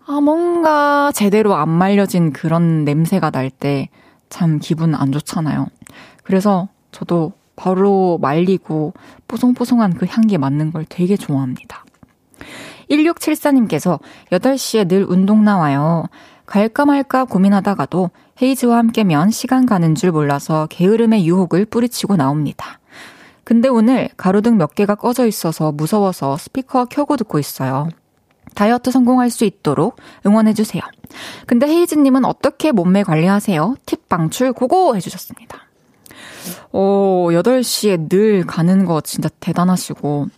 [0.07, 3.89] 아 뭔가 제대로 안 말려진 그런 냄새가 날 때
[4.29, 5.69] 참 기분 안 좋잖아요.
[6.25, 8.95] 그래서 저도 바로 말리고
[9.29, 11.85] 뽀송뽀송한 그 향기 맡는 걸 되게 좋아합니다.
[12.91, 16.05] 1674님께서 8시에 늘 운동 나와요.
[16.47, 18.11] 갈까 말까 고민하다가도
[18.43, 22.81] 헤이즈와 함께면 시간 가는 줄 몰라서 게으름의 유혹을 뿌리치고 나옵니다.
[23.45, 27.89] 근데 오늘 가로등 몇 개가 꺼져 있어서 무서워서 스피커 켜고 듣고 있어요.
[28.55, 30.83] 다이어트 성공할 수 있도록 응원해주세요.
[31.47, 33.77] 근데 헤이즈님은 어떻게 몸매 관리하세요?
[33.87, 35.64] 팁 방출 고고 해주셨습니다.
[36.73, 40.29] 어, 8시에 늘 가는 거 진짜 대단하시고,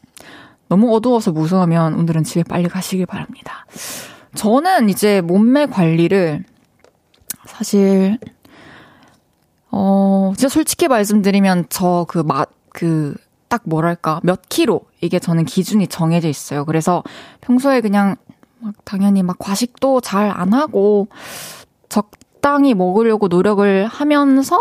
[0.69, 3.67] 너무 어두워서 무서우면 오늘은 집에 빨리 가시길 바랍니다.
[4.35, 6.45] 저는 이제 몸매 관리를
[7.47, 8.19] 사실,
[9.71, 13.15] 어, 진짜 솔직히 말씀드리면 저 그 맛, 그,
[13.49, 16.65] 딱 뭐랄까, 몇 킬로, 이게 저는 기준이 정해져 있어요.
[16.65, 17.03] 그래서
[17.43, 18.17] 평소에 그냥
[18.59, 21.09] 막 당연히 막 과식도 잘 안 하고
[21.89, 24.59] 적당히 먹으려고 노력을 하면서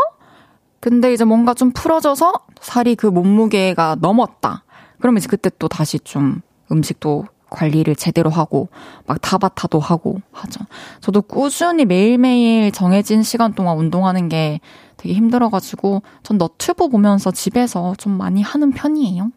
[0.79, 4.63] 근데 이제 뭔가 좀 풀어져서 살이 그 몸무게가 넘었다.
[4.99, 8.69] 그러면 이제 그때 또 다시 좀 음식도 관리를 제대로 하고
[9.05, 10.65] 막 타바타도 하고 하죠.
[10.99, 14.59] 저도 꾸준히 매일매일 정해진 시간 동안 운동하는 게
[14.97, 19.31] 되게 힘들어가지고 전 너튜브 보면서 집에서 좀 많이 하는 편이에요.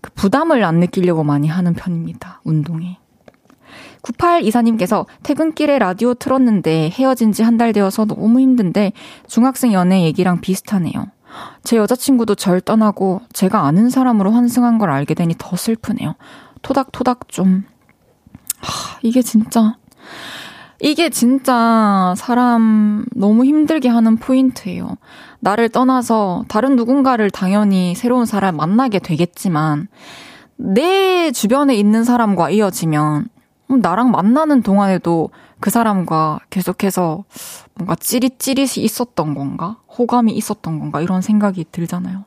[0.00, 2.40] 그 부담을 안 느끼려고 많이 하는 편입니다.
[2.44, 2.98] 운동에.
[4.06, 8.92] 9824님께서 퇴근길에 라디오 틀었는데 헤어진 지 한 달 되어서 너무 힘든데
[9.26, 11.06] 중학생 연애 얘기랑 비슷하네요.
[11.64, 16.14] 제 여자친구도 절 떠나고 제가 아는 사람으로 환승한 걸 알게 되니 더 슬프네요.
[16.62, 17.64] 토닥토닥 좀.
[18.60, 19.76] 하, 이게 진짜,
[20.80, 24.96] 이게 진짜 사람 너무 힘들게 하는 포인트예요.
[25.40, 29.88] 나를 떠나서 다른 누군가를 당연히 새로운 사람 만나게 되겠지만,
[30.56, 33.28] 내 주변에 있는 사람과 이어지면,
[33.68, 37.24] 나랑 만나는 동안에도 그 사람과 계속해서
[37.74, 39.78] 뭔가 찌릿찌릿이 있었던 건가?
[39.98, 41.00] 호감이 있었던 건가?
[41.00, 42.24] 이런 생각이 들잖아요.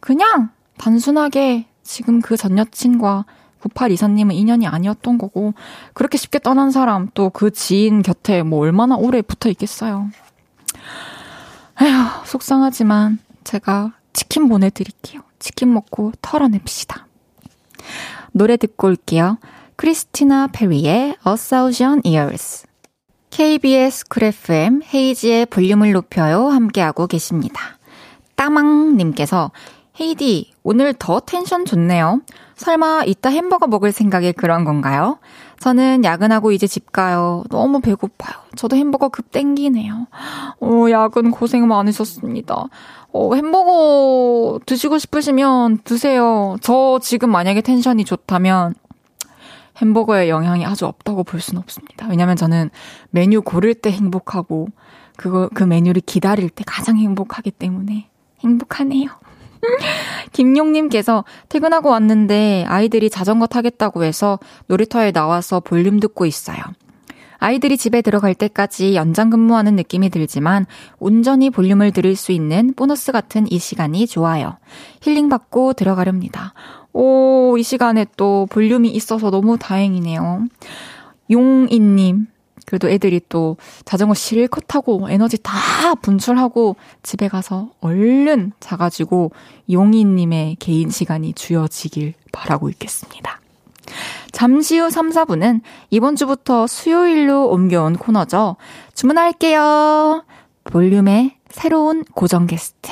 [0.00, 3.24] 그냥 단순하게 지금 그 전 여친과
[3.62, 5.54] 9824님은 인연이 아니었던 거고,
[5.94, 10.10] 그렇게 쉽게 떠난 사람, 또 그 지인 곁에 뭐 얼마나 오래 붙어 있겠어요.
[11.80, 11.92] 에휴,
[12.26, 15.22] 속상하지만 제가 치킨 보내드릴게요.
[15.38, 17.06] 치킨 먹고 털어냅시다.
[18.32, 19.38] 노래 듣고 올게요.
[19.78, 22.66] 크리스티나 페리의 A Thousand Years.
[23.30, 27.78] KBS 쿨 FM 헤이즈의 볼륨을 높여요 함께하고 계십니다.
[28.34, 29.52] 따망님께서
[30.00, 32.22] 헤이디 오늘 더 텐션 좋네요.
[32.56, 35.20] 설마 이따 햄버거 먹을 생각에 그런 건가요?
[35.60, 37.44] 저는 야근하고 이제 집 가요.
[37.48, 38.34] 너무 배고파요.
[38.56, 40.08] 저도 햄버거 급 땡기네요.
[40.60, 42.64] 어, 야근 고생 많으셨습니다.
[43.12, 46.56] 어, 햄버거 드시고 싶으시면 드세요.
[46.62, 48.74] 저 지금 만약에 텐션이 좋다면
[49.80, 52.06] 햄버거의 영향이 아주 없다고 볼 수는 없습니다.
[52.08, 52.70] 왜냐면 저는
[53.10, 54.68] 메뉴 고를 때 행복하고
[55.16, 58.08] 그거 그 메뉴를 기다릴 때 가장 행복하기 때문에
[58.40, 59.08] 행복하네요.
[60.32, 66.58] 김용님께서 퇴근하고 왔는데 아이들이 자전거 타겠다고 해서 놀이터에 나와서 볼륨 듣고 있어요.
[67.40, 70.66] 아이들이 집에 들어갈 때까지 연장 근무하는 느낌이 들지만
[70.98, 74.58] 온전히 볼륨을 들을 수 있는 보너스 같은 이 시간이 좋아요.
[75.02, 76.54] 힐링받고 들어가렵니다.
[77.00, 80.48] 오, 이 시간에 또 볼륨이 있어서 너무 다행이네요.
[81.30, 82.26] 용인님,
[82.66, 89.30] 그래도 애들이 또 자전거 실컷 타고 에너지 다 분출하고 집에 가서 얼른 자가지고
[89.70, 93.40] 용인님의 개인 시간이 주어지길 바라고 있겠습니다.
[94.32, 98.56] 잠시 후 3, 4분은 이번 주부터 수요일로 옮겨온 코너죠.
[98.94, 100.24] 주문할게요.
[100.64, 102.90] 볼륨의 새로운 고정 게스트.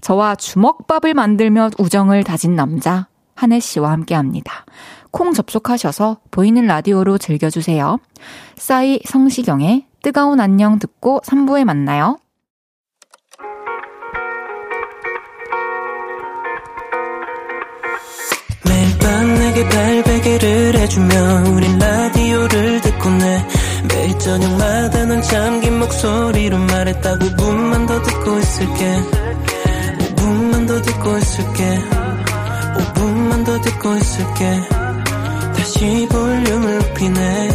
[0.00, 4.64] 저와 주먹밥을 만들며 우정을 다진 남자, 한혜 씨와 함께 합니다.
[5.10, 7.98] 콩 접속하셔서 보이는 라디오로 즐겨주세요.
[8.56, 12.18] 싸이 성시경의 뜨거운 안녕 듣고 3부에 만나요.
[18.64, 21.14] 매일 밤 내게 발베개를 해주며
[21.54, 23.46] 우린 라디오를 듣고 내
[23.88, 28.96] 매일 저녁마다 넌 잠긴 목소리로 말했다 5분만 더 듣고 있을게
[30.16, 31.78] 5분만 더 듣고 있을게
[32.76, 34.60] 5분만 더 듣고 있을게.
[35.54, 37.48] 다시 볼륨을 높이네.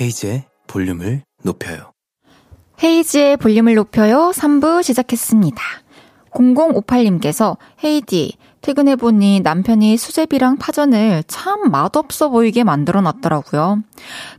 [0.00, 1.92] 헤이즈의 볼륨을 높여요.
[2.82, 4.32] 헤이즈의 볼륨을 높여요.
[4.34, 5.62] 3부 시작했습니다.
[6.30, 13.82] 0058님께서 헤이디 퇴근해 보니 남편이 수제비랑 파전을 참 맛없어 보이게 만들어 놨더라고요.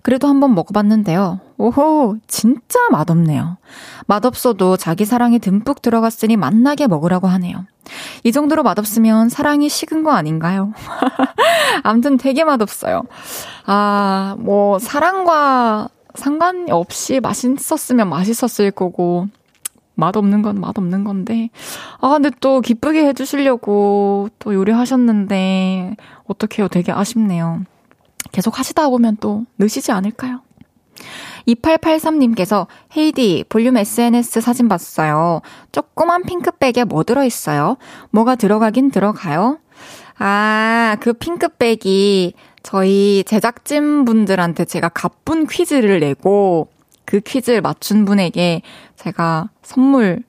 [0.03, 1.39] 그래도 한번 먹어봤는데요.
[1.57, 3.57] 오호, 진짜 맛없네요.
[4.05, 7.65] 맛없어도 자기 사랑이 듬뿍 들어갔으니 맛나게 먹으라고 하네요.
[8.23, 10.73] 이 정도로 맛없으면 사랑이 식은 거 아닌가요?
[11.83, 13.03] 암튼 되게 맛없어요.
[13.65, 19.27] 아, 뭐, 사랑과 상관없이 맛있었으면 맛있었을 거고,
[19.95, 21.49] 맛없는 건 맛없는 건데.
[21.99, 26.67] 아, 근데 또 기쁘게 해주시려고 또 요리하셨는데, 어떡해요.
[26.69, 27.63] 되게 아쉽네요.
[28.31, 30.41] 계속 하시다 보면 또 느시지 않을까요?
[31.47, 35.41] 2883님께서 헤이디 볼륨 SNS 사진 봤어요.
[35.71, 37.77] 조그만 핑크백에 뭐 들어있어요?
[38.11, 39.59] 뭐가 들어가긴 들어가요?
[40.19, 46.67] 아, 그 핑크백이 저희 제작진 분들한테 제가 가쁜 퀴즈를 내고
[47.05, 48.61] 그 퀴즈를 맞춘 분에게
[49.01, 50.23] 제가 선물,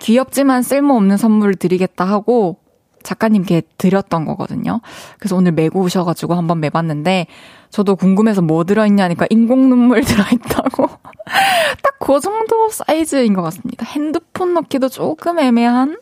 [0.00, 2.58] 귀엽지만 쓸모없는 선물을 드리겠다 하고
[3.02, 4.80] 작가님께 드렸던 거거든요.
[5.18, 7.26] 그래서 오늘 메고 오셔가지고 한번 매봤는데,
[7.70, 10.88] 저도 궁금해서 뭐 들어있냐니까 인공 눈물 들어있다고.
[11.82, 13.86] 딱 그 정도 사이즈인 것 같습니다.
[13.86, 16.00] 핸드폰 넣기도 조금 애매한?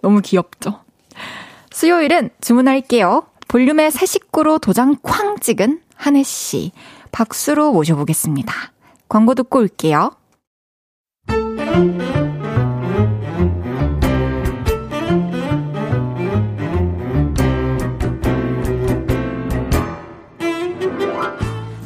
[0.00, 0.80] 너무 귀엽죠?
[1.72, 3.24] 수요일은 주문할게요.
[3.48, 6.70] 볼륨의 새 식구로 도장 쾅 찍은 한혜씨.
[7.10, 8.54] 박수로 모셔보겠습니다.
[9.08, 10.12] 광고 듣고 올게요.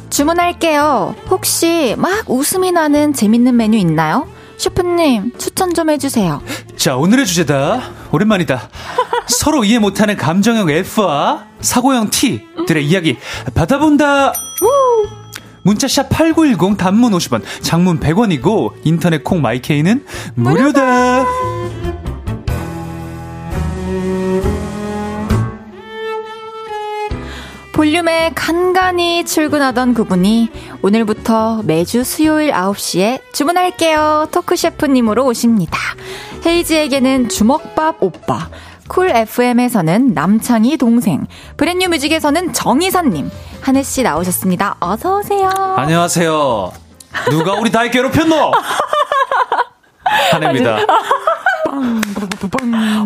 [0.09, 1.15] 주문할게요.
[1.29, 4.27] 혹시 막 웃음이 나는 재밌는 메뉴 있나요?
[4.57, 6.41] 슈프님, 추천 좀 해주세요.
[6.75, 7.91] 자, 오늘의 주제다.
[8.11, 8.69] 오랜만이다.
[9.29, 13.17] 서로 이해 못하는 감정형 F와 사고형 T들의 이야기
[13.53, 14.33] 받아본다.
[15.67, 21.25] 문자샵 8910 단문 50원, 장문 100원이고 인터넷 콩 마이케이는 무료다.
[27.73, 30.49] 볼륨에 간간히 출근하던 그분이
[30.81, 34.29] 오늘부터 매주 수요일 9시에 주문할게요.
[34.31, 35.77] 토크셰프님으로 오십니다.
[36.45, 38.49] 헤이즈에게는 주먹밥 오빠.
[38.87, 43.29] 쿨 FM에서는 남창희 동생, 브랜뉴 뮤직에서는 정해선님,
[43.61, 44.77] 한해 씨 나오셨습니다.
[44.79, 45.49] 어서 오세요.
[45.77, 46.71] 안녕하세요.
[47.29, 48.51] 누가 우리 다혜 괴롭혔노?
[50.31, 50.77] 한해입니다.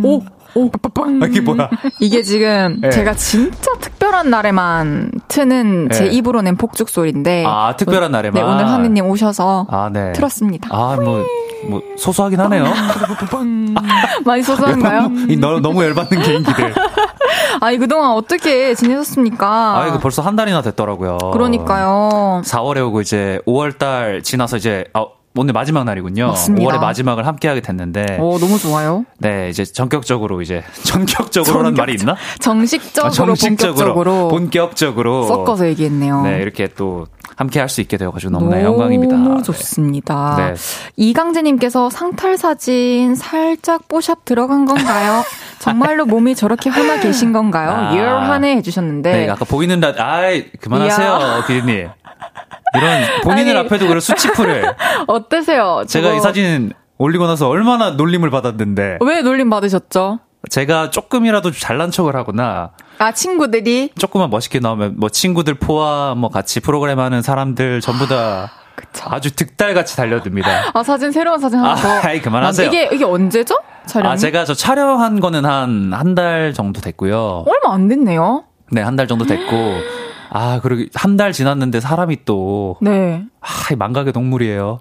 [0.04, 0.22] 오,
[0.56, 1.20] 오, 빵.
[1.22, 1.70] 아, 이게 뭐야?
[2.00, 2.90] 이게 지금 네.
[2.90, 6.10] 제가 진짜 특별한 날에만 트는 제 네.
[6.12, 7.46] 입으로 낸 폭죽 소리인데.
[7.48, 8.34] 아, 특별한 날에만?
[8.34, 10.12] 네, 오늘 한해님 오셔서 아, 네.
[10.14, 10.70] 틀었습니다.
[10.72, 11.26] 아, 뭐,
[11.70, 12.66] 뭐, 소소하긴 하네요.
[14.26, 15.02] 많이 소소한가요?
[15.04, 16.74] 너무, 이 너, 너무 열받는 개인기들.
[17.62, 19.48] 아니, 그동안 어떻게 지내셨습니까?
[19.48, 21.18] 아, 이거 벌써 한 달이나 됐더라고요.
[21.34, 22.42] 그러니까요.
[22.44, 26.28] 4월에 오고 이제 5월달 지나서 이제, 아, 오늘 마지막 날이군요.
[26.28, 26.68] 맞습니다.
[26.76, 28.18] 5월의 마지막을 함께 하게 됐는데.
[28.20, 29.06] 오, 너무 좋아요.
[29.18, 32.16] 네, 이제 전격적으로 이제, 전격적으로라는 말이 있나?
[32.40, 35.28] 정식적으로, 아, 정식적으로, 본격적으로 본격적으로.
[35.28, 36.24] 섞어서 얘기했네요.
[36.24, 39.16] 네, 이렇게 또 함께 할 수 있게 되어가지고 너무나 너무 영광입니다.
[39.16, 39.42] 네.
[39.44, 40.36] 좋습니다.
[40.38, 40.54] 네.
[40.98, 45.24] 이강재님께서 상탈 사진 살짝 뽀샵 들어간 건가요?
[45.60, 47.70] 정말로 몸이 저렇게 험하 계신 건가요?
[47.72, 47.98] 아.
[47.98, 49.12] 열하네 해주셨는데.
[49.14, 51.44] 네, 아까 보이는 라, 아이, 그만하세요.
[51.48, 51.88] 기린님.
[52.76, 53.66] 이런 본인을 아니.
[53.68, 54.76] 앞에도 그런 수치풀을.
[55.08, 55.84] 어떠세요?
[55.88, 59.00] 제가 저거 이 사진 올리고 나서 얼마나 놀림을 받았는데.
[59.02, 60.20] 왜 놀림 받으셨죠?
[60.50, 63.92] 제가 조금이라도 잘난 척을 하거나 아, 친구들이?
[63.98, 69.06] 조금만 멋있게 나오면 뭐 친구들 포함 뭐 같이 프로그램 하는 사람들 전부 다 그쵸.
[69.10, 70.72] 아주 득달같이 달려듭니다.
[70.74, 71.90] 아, 사진, 새로운 사진 하나 아, 더.
[72.08, 72.68] 아이, 그만하세요.
[72.68, 73.56] 이게, 이게 언제죠?
[73.86, 74.14] 촬영이?
[74.14, 77.46] 아, 제가 저 촬영한 거는 한 한 달 정도 됐고요.
[77.48, 78.46] 얼마 안 됐네요.
[78.72, 79.46] 네, 한 달 정도 됐고.
[80.34, 83.24] 아, 그리고 한달 지났는데 사람이 또, 네.
[83.42, 84.80] 아, 이 망각의 동물이에요.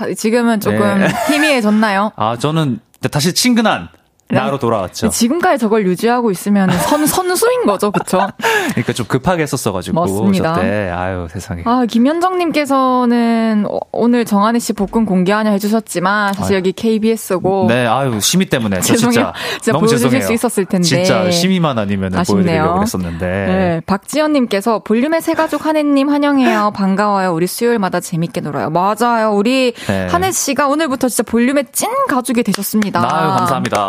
[0.00, 1.08] 아, 지금은 조금 네.
[1.30, 2.12] 희미해졌나요?
[2.16, 3.88] 아, 저는 다시 친근한
[4.32, 5.08] 나로 돌아왔죠.
[5.10, 8.26] 지금까지 저걸 유지하고 있으면 선, 선수인 거죠, 그쵸?
[8.70, 10.00] 그러니까 좀 급하게 했었어가지고.
[10.00, 10.54] 맞습니다.
[10.54, 11.62] 저때 아유, 세상에.
[11.64, 16.58] 아, 김현정님께서는 어, 오늘 정한희 씨 복근 공개하냐 해주셨지만, 사실 아유.
[16.58, 17.66] 여기 KBS고.
[17.68, 18.80] 네, 아유, 심의 때문에.
[18.80, 19.12] 저 죄송해요.
[19.12, 19.32] 진짜.
[19.60, 20.26] 진짜 너무 보여주실 죄송해요.
[20.26, 20.86] 수 있었을 텐데.
[20.86, 22.10] 진짜 심의만 아니면.
[22.10, 23.26] 보여드리려고 그랬었는데.
[23.26, 26.72] 네, 박지연님께서 볼륨의 새가족 한혜님 환영해요.
[26.74, 27.32] 반가워요.
[27.32, 28.70] 우리 수요일마다 재밌게 놀아요.
[28.70, 29.32] 맞아요.
[29.32, 30.06] 우리 네.
[30.10, 33.00] 한혜 씨가 오늘부터 진짜 볼륨의 찐 가족이 되셨습니다.
[33.00, 33.88] 아유, 감사합니다.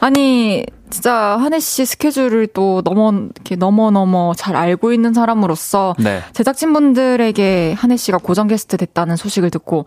[0.00, 6.20] 아니, 진짜 한혜 씨 스케줄을 또 넘어, 이렇게 넘어 넘어 잘 알고 있는 사람으로서 네.
[6.34, 9.86] 제작진분들에게 한혜 씨가 고정 게스트 됐다는 소식을 듣고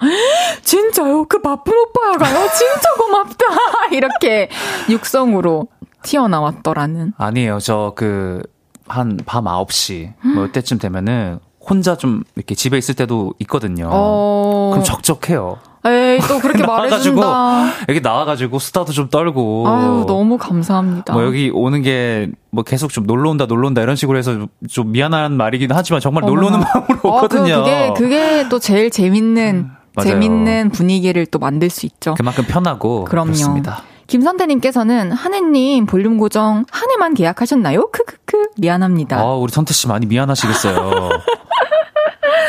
[0.63, 1.25] 진짜요?
[1.25, 2.47] 그 바쁜 오빠가요?
[2.49, 3.45] 진짜 고맙다.
[3.93, 4.49] 이렇게
[4.89, 5.67] 육성으로
[6.03, 7.13] 튀어나왔더라는.
[7.17, 7.59] 아니에요.
[7.59, 8.41] 저 그,
[8.87, 13.89] 한 밤 9시, 뭐 이때쯤 되면은 혼자 좀 이렇게 집에 있을 때도 있거든요.
[13.91, 14.69] 어.
[14.73, 15.57] 그럼 적적해요.
[15.87, 17.65] 에이, 또 그렇게 말해준다.
[17.89, 19.65] 여기 나와가지고 수다도 좀 떨고.
[19.67, 21.13] 아유, 너무 감사합니다.
[21.13, 24.47] 뭐 여기 오는 게 뭐 계속 좀 놀러 온다 놀러 온다 이런 식으로 해서 좀-
[24.69, 26.71] 좀 미안한 말이긴 하지만 정말 놀러 오는 어머나.
[26.73, 27.63] 마음으로 어, 오거든요.
[27.63, 30.09] 그게, 그게 또 제일 재밌는, 맞아요.
[30.11, 32.13] 재밌는 분위기를 또 만들 수 있죠.
[32.13, 33.25] 그만큼 편하고 그럼요.
[33.33, 33.81] 그렇습니다.
[34.07, 37.89] 김선태님께서는 한혜님 볼륨 고정 한 해만 계약하셨나요?
[37.91, 39.17] 크크크 미안합니다.
[39.19, 41.09] 아, 우리 선태 씨 많이 미안하시겠어요.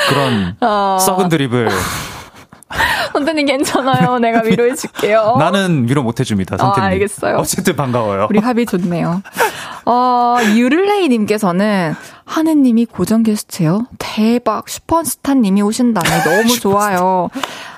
[0.08, 1.68] 그런 어, 썩은 드립을
[3.12, 4.18] 선태님 괜찮아요.
[4.18, 5.36] 내가 위로해줄게요.
[5.38, 6.56] 나는 위로 못 해줍니다.
[6.58, 6.82] 선태님.
[6.82, 7.36] 어, 알겠어요.
[7.38, 8.26] 어쨌든 반가워요.
[8.30, 9.22] 우리 합이 좋네요.
[9.86, 13.86] 어, 유를레이님께서는 한혜님이 고정 게스트요?
[13.98, 14.68] 대박.
[14.68, 17.28] 슈퍼스타님이 오신다니 너무 좋아요.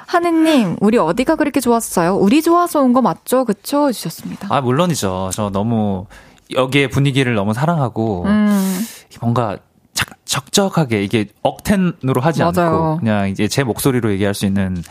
[0.07, 2.16] 한혜님, 우리 어디가 그렇게 좋았어요?
[2.16, 3.45] 우리 좋아서 온 거 맞죠?
[3.45, 3.93] 그쵸?
[3.93, 4.49] 주셨습니다.
[4.51, 5.30] 아 물론이죠.
[5.34, 6.07] 저 너무
[6.55, 8.80] 여기에 분위기를 너무 사랑하고 음,
[9.20, 9.61] 뭔가 착,
[10.24, 12.52] 적적하게 이게 억텐으로 하지 맞아요.
[12.68, 14.82] 않고 그냥 이제 제 목소리로 얘기할 수 있는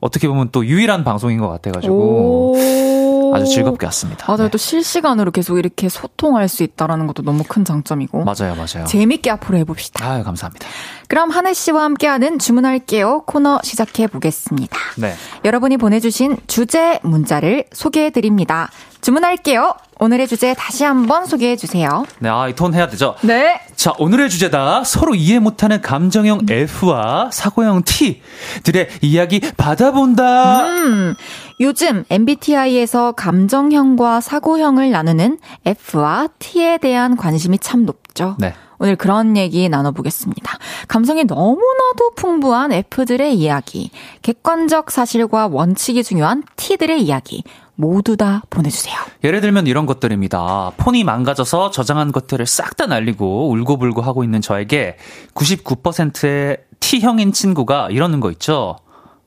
[0.00, 3.34] 어떻게 보면 또 유일한 방송인 것 같아가지고 오.
[3.34, 4.24] 아주 즐겁게 왔습니다.
[4.26, 4.44] 맞아요.
[4.44, 4.50] 네.
[4.50, 8.24] 또 실시간으로 계속 이렇게 소통할 수 있다라는 것도 너무 큰 장점이고.
[8.24, 8.86] 맞아요, 맞아요.
[8.86, 10.04] 재밌게 앞으로 해봅시다.
[10.04, 10.66] 아유 감사합니다.
[11.08, 14.76] 그럼 한혜 씨와 함께하는 주문할게요 코너 시작해 보겠습니다.
[14.96, 15.14] 네.
[15.44, 18.70] 여러분이 보내주신 주제 문자를 소개해 드립니다.
[19.00, 19.74] 주문할게요.
[20.02, 22.06] 오늘의 주제 다시 한번 소개해 주세요.
[22.20, 23.16] 네, 아, 이 톤 해야 되죠?
[23.20, 23.60] 네.
[23.76, 24.82] 자, 오늘의 주제다.
[24.84, 30.66] 서로 이해 못하는 감정형 F와 사고형 T들의 이야기 받아본다.
[30.66, 31.14] 음,
[31.60, 38.36] 요즘 MBTI에서 감정형과 사고형을 나누는 F와 T에 대한 관심이 참 높죠.
[38.38, 38.54] 네.
[38.78, 40.56] 오늘 그런 얘기 나눠보겠습니다.
[40.88, 43.90] 감성이 너무나도 풍부한 F들의 이야기,
[44.22, 47.44] 객관적 사실과 원칙이 중요한 T들의 이야기,
[47.80, 48.94] 모두 다 보내주세요.
[49.24, 50.72] 예를 들면 이런 것들입니다.
[50.76, 54.96] 폰이 망가져서 저장한 것들을 싹 다 날리고 울고불고 하고 있는 저에게
[55.34, 58.76] 99%의 T형인 친구가 이러는 거 있죠.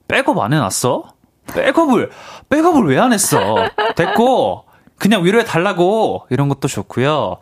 [0.08, 1.04] 백업 안 해놨어?
[1.48, 2.10] 백업을,
[2.50, 3.56] 백업을 왜 안 했어?
[3.96, 4.66] 됐고,
[4.98, 6.26] 그냥 위로해 달라고!
[6.30, 7.38] 이런 것도 좋고요.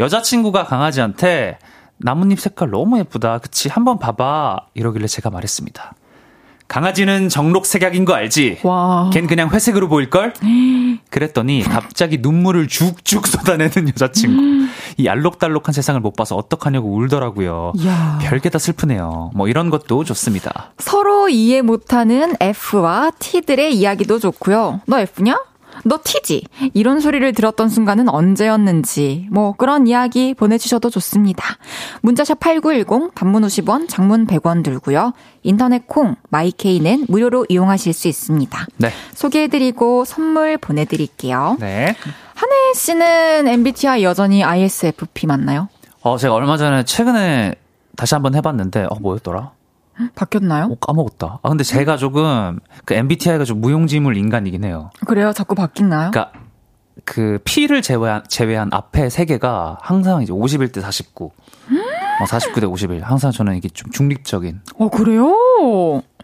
[0.00, 1.58] 여자친구가 강아지한테
[1.98, 3.38] 나뭇잎 색깔 너무 예쁘다.
[3.38, 3.68] 그치?
[3.68, 4.66] 한번 봐봐.
[4.74, 5.94] 이러길래 제가 말했습니다.
[6.74, 8.58] 강아지는 정록색약인 거 알지?
[8.64, 9.08] 와.
[9.12, 10.32] 걘 그냥 회색으로 보일걸?
[11.08, 14.66] 그랬더니 갑자기 눈물을 죽죽 쏟아내는 여자친구.
[14.96, 17.74] 이 알록달록한 세상을 못 봐서 어떡하냐고 울더라고요.
[17.76, 18.18] 이야.
[18.22, 19.30] 별게 다 슬프네요.
[19.36, 20.72] 뭐 이런 것도 좋습니다.
[20.78, 24.80] 서로 이해 못하는 F와 T들의 이야기도 좋고요.
[24.88, 25.38] 너 F냐?
[25.84, 26.44] 너 T지?
[26.72, 31.44] 이런 소리를 들었던 순간은 언제였는지, 뭐, 그런 이야기 보내주셔도 좋습니다.
[32.02, 35.12] 문자샵 8910, 단문 50원, 장문 100원 들고요.
[35.42, 38.66] 인터넷 콩, 마이케이는 무료로 이용하실 수 있습니다.
[38.78, 38.90] 네.
[39.14, 41.58] 소개해드리고 선물 보내드릴게요.
[41.60, 41.94] 네.
[42.34, 45.68] 한혜 씨는 MBTI 여전히 ISFP 맞나요?
[46.02, 47.54] 어, 제가 얼마 전에 최근에
[47.96, 49.52] 다시 한번 해봤는데, 어, 뭐였더라?
[50.14, 50.66] 바뀌었나요?
[50.66, 51.38] 어, 까먹었다.
[51.42, 54.90] 아, 근데 제가 조금, 그 MBTI가 좀 무용지물 인간이긴 해요.
[55.06, 55.32] 그래요?
[55.32, 56.10] 자꾸 바뀌나요?
[56.10, 56.32] 그니까,
[57.04, 61.26] 그, P를 제외한, 제외한 앞에 세 개가 항상 이제 51대 49.
[62.20, 63.02] 어, 49대 51.
[63.02, 64.60] 항상 저는 이게 좀 중립적인.
[64.78, 65.32] 어, 그래요?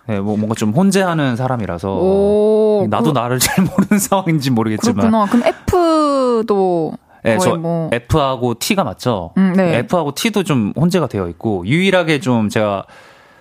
[0.08, 1.92] 예, 뭐, 뭔가 좀 혼재하는 사람이라서.
[1.92, 4.96] 오, 나도 그, 나를 잘 모르는 상황인지 모르겠지만.
[4.96, 5.26] 그렇구나.
[5.26, 6.92] 그럼 F도
[7.26, 9.32] 예, 거의 저뭐 F하고 T가 맞죠?
[9.36, 9.76] 음, 네.
[9.78, 12.84] F하고 T도 좀 혼재가 되어 있고, 유일하게 좀 제가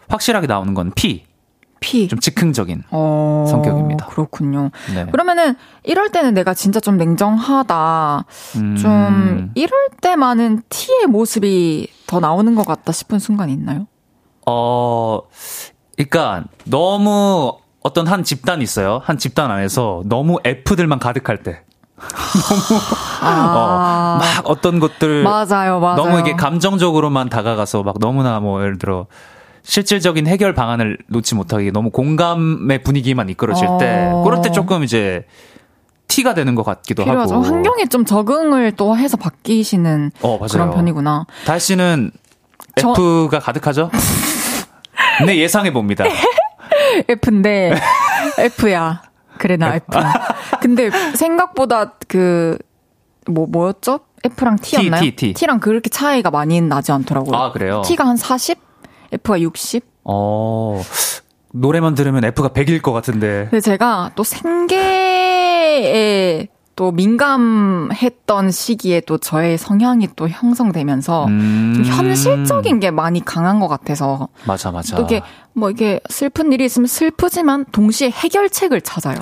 [0.09, 1.23] 확실하게 나오는 건 P.
[1.79, 2.07] P.
[2.09, 2.83] 좀 즉흥적인.
[2.91, 4.07] 어, 성격입니다.
[4.07, 4.71] 그렇군요.
[4.93, 5.05] 네.
[5.05, 8.25] 그러면은 이럴 때는 내가 진짜 좀 냉정하다.
[8.57, 13.87] 음, 좀 이럴 때만은 T의 모습이 더 나오는 것 같다 싶은 순간 있나요?
[14.45, 15.21] 어,
[15.95, 18.99] 그러니까 너무 어떤 한 집단이 있어요.
[19.03, 21.61] 한 집단 안에서 너무 F들만 가득할 때.
[21.99, 22.79] 너무
[23.21, 25.45] 어, 막 어떤 것들 아.
[25.45, 25.95] 맞아요, 맞아요.
[25.95, 29.07] 너무 이게 감정적으로만 다가가서 막 너무나 뭐 예를 들어
[29.63, 34.23] 실질적인 해결 방안을 놓지 못하게 너무 공감의 분위기만 이끌어질 때 어.
[34.23, 35.25] 그럴 때 조금 이제
[36.07, 37.35] 티가 되는 것 같기도 필요하죠.
[37.35, 40.39] 하고 환경에 좀 적응을 또 해서 바뀌시는 어.
[40.49, 41.25] 그런 편이구나.
[41.45, 42.11] 다혜 씨는
[42.75, 43.91] 저- F가 가득하죠?
[45.25, 46.05] 네 예상해 봅니다.
[47.07, 47.73] F인데
[48.39, 49.01] F야.
[49.37, 49.85] 그래 나 F.
[50.61, 52.57] 근데 생각보다 그
[53.27, 53.99] 뭐 뭐였죠?
[54.25, 55.01] F랑 T였나요?
[55.01, 55.33] T, T.
[55.33, 57.35] T랑 그렇게 차이가 많이 나지 않더라고요.
[57.37, 57.83] 아 그래요?
[57.85, 58.57] T가 한 40,
[59.11, 59.83] F가 60.
[60.03, 60.81] 어
[61.53, 63.47] 노래만 들으면 F가 100일 것 같은데.
[63.49, 65.79] 근데 제가 또 생계에
[66.79, 71.73] 또 민감했던 시기에 또 저의 성향이 또 형성되면서 음.
[71.75, 74.95] 좀 현실적인 게 많이 강한 것 같아서 맞아 맞아.
[74.95, 79.17] 또 이게 뭐 이게 슬픈 일이 있으면 슬프지만 동시에 해결책을 찾아요.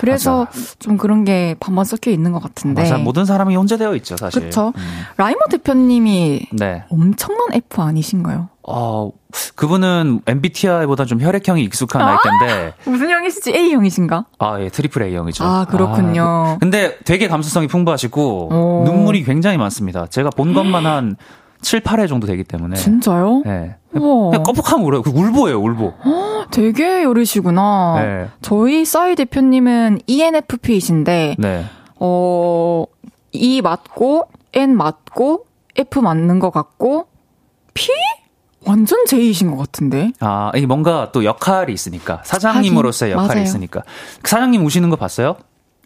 [0.00, 0.46] 그래서
[0.78, 2.82] 좀 그런 게 반반 섞여 있는 것 같은데.
[2.82, 4.42] 맞아 모든 사람이 혼재되어 있죠 사실.
[4.42, 4.72] 그쵸.
[4.76, 4.82] 음.
[5.16, 6.84] 라이머 대표님이 네.
[6.88, 8.48] 엄청난 F 아니신가요?
[8.68, 9.10] 어
[9.54, 13.52] 그분은 MBTI보다 좀 혈액형이 익숙한 나이대인데 무슨 형이시지?
[13.54, 14.24] A형이신가?
[14.40, 15.44] 아 예 트리플 A형이죠.
[15.44, 16.22] 아, 그렇군요.
[16.22, 18.84] 아, 그- 근데 되게 감수성이 풍부하시고 오.
[18.84, 20.06] 눈물이 굉장히 많습니다.
[20.06, 21.16] 제가 본 것만 한
[21.66, 22.76] 7, 8회 정도 되기 때문에.
[22.76, 23.42] 진짜요?
[23.44, 23.74] 네.
[23.92, 24.38] 우와.
[24.84, 25.02] 울어요.
[25.02, 25.94] 그 울보예요, 울보.
[26.52, 27.96] 되게 여리시구나.
[28.00, 28.28] 네.
[28.40, 31.64] 저희 싸이 대표님은 ENFP이신데, 네.
[31.96, 32.84] 어,
[33.32, 37.08] E 맞고, N 맞고, F 맞는 것 같고,
[37.74, 37.90] P?
[38.64, 40.12] 완전 J이신 것 같은데?
[40.20, 42.22] 아, 이 뭔가 또 역할이 있으니까.
[42.24, 43.44] 사장님으로서의 하긴, 역할이 맞아요.
[43.44, 43.82] 있으니까.
[44.22, 45.34] 그 사장님 우시는 거 봤어요?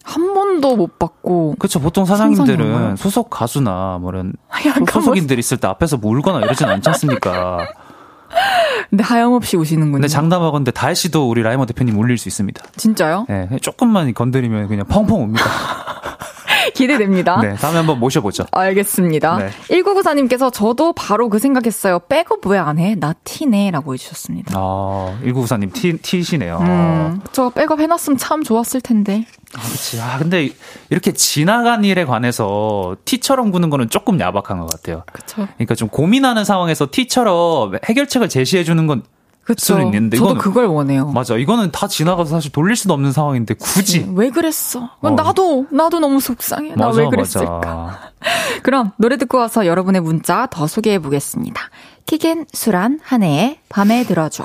[0.02, 1.56] 한 번도 못 받고.
[1.58, 1.78] 그렇죠.
[1.80, 2.96] 보통 사장님들은.
[2.96, 4.32] 소속 가수나 뭐 이런
[4.66, 7.58] 약간 뭐, 소속인들 있을 때 앞에서 뭐 울거나 이러진 않지 않습니까?
[8.90, 9.92] 근데 하염없이 우시는군요.
[9.94, 12.62] 근데 장담하건데 다혜 씨도 우리 라이머 대표님 울릴 수 있습니다.
[12.76, 13.26] 진짜요?
[13.28, 15.44] 예, 조금만 건드리면 그냥 펑펑 옵니다.
[16.74, 17.40] 기대됩니다.
[17.40, 18.44] 네, 다음에 한번 모셔보죠.
[18.52, 19.38] 알겠습니다.
[19.38, 19.50] 네.
[19.70, 22.00] 1994님께서 저도 바로 그 생각했어요.
[22.00, 22.94] 백업 왜 안 해?
[22.94, 23.70] 나 티네.
[23.70, 24.52] 라고 해주셨습니다.
[24.56, 26.58] 아, 1994님 티, 티시네요.
[26.60, 29.26] 음, 저 백업 해놨으면 참 좋았을 텐데.
[29.56, 30.00] 아, 그치.
[30.00, 30.50] 아, 근데
[30.90, 35.02] 이렇게 지나간 일에 관해서 티처럼 구는 거는 조금 야박한 것 같아요.
[35.12, 35.46] 그쵸.
[35.54, 39.02] 그러니까 좀 고민하는 상황에서 티처럼 해결책을 제시해 주는 건
[39.42, 39.74] 그쵸.
[39.74, 41.06] 수는 있는데 저도 이거는- 그걸 원해요.
[41.10, 41.36] 맞아.
[41.36, 44.06] 이거는 다 지나가서 사실 돌릴 수도 없는 상황인데 굳이.
[44.14, 44.90] 왜 그랬어?
[45.00, 45.10] 어.
[45.10, 46.74] 나도, 나도 너무 속상해.
[46.76, 48.10] 나 왜 그랬을까?
[48.62, 51.60] 그럼 노래 듣고 와서 여러분의 문자 더 소개해 보겠습니다.
[52.06, 54.44] 키겐 수란 한해의 밤에 들어줘.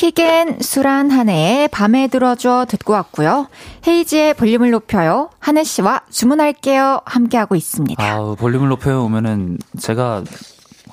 [0.00, 3.48] 키겐 수란 한해의 밤에 들어줘 듣고 왔고요.
[3.86, 5.28] 헤이지의 볼륨을 높여요.
[5.38, 7.02] 한혜 씨와 주문할게요.
[7.04, 8.02] 함께하고 있습니다.
[8.02, 10.24] 아우, 볼륨을 높여 오면은 제가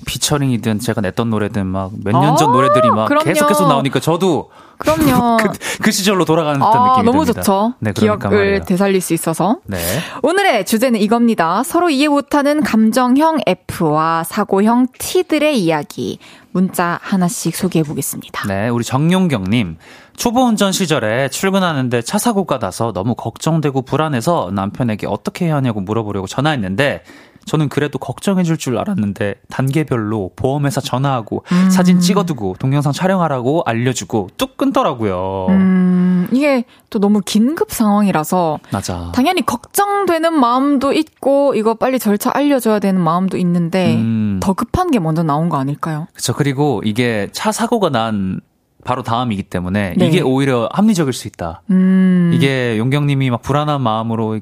[0.06, 3.24] 피처링이든 제가 냈던 노래든 막 몇 년전 아, 노래들이 막 그럼요.
[3.26, 5.38] 계속 계속 나오니까 저도 그럼요.
[5.42, 5.50] 그,
[5.82, 7.42] 그 시절로 돌아가는 듯한 아, 느낌이 너무 듭니다.
[7.42, 7.74] 좋죠.
[7.80, 8.64] 네, 그러니까 기억을 말이에요.
[8.66, 9.58] 되살릴 수 있어서.
[9.66, 9.78] 네.
[10.22, 11.64] 오늘의 주제는 이겁니다.
[11.64, 16.20] 서로 이해 못하는 감정형 F와 사고형 T들의 이야기.
[16.52, 18.48] 문자 하나씩 소개해 보겠습니다.
[18.48, 19.78] 네, 우리 정용경님.
[20.18, 26.26] 초보 운전 시절에 출근하는데 차 사고가 나서 너무 걱정되고 불안해서 남편에게 어떻게 해야 하냐고 물어보려고
[26.26, 27.04] 전화했는데
[27.46, 31.70] 저는 그래도 걱정해줄 줄 알았는데 단계별로 보험회사 전화하고 음.
[31.70, 35.46] 사진 찍어두고 동영상 촬영하라고 알려주고 뚝 끊더라고요.
[35.50, 39.12] 음, 이게 또 너무 긴급 상황이라서 맞아.
[39.14, 44.40] 당연히 걱정되는 마음도 있고 이거 빨리 절차 알려줘야 되는 마음도 있는데 음.
[44.42, 46.08] 더 급한 게 먼저 나온 거 아닐까요?
[46.14, 46.34] 그쵸.
[46.34, 48.42] 그리고 이게 차 사고가 난
[48.88, 50.08] 바로 다음이기 때문에 네.
[50.08, 51.62] 이게 오히려 합리적일 수 있다.
[51.72, 52.32] 음.
[52.34, 54.40] 이게 용경님이 막 불안한 마음으로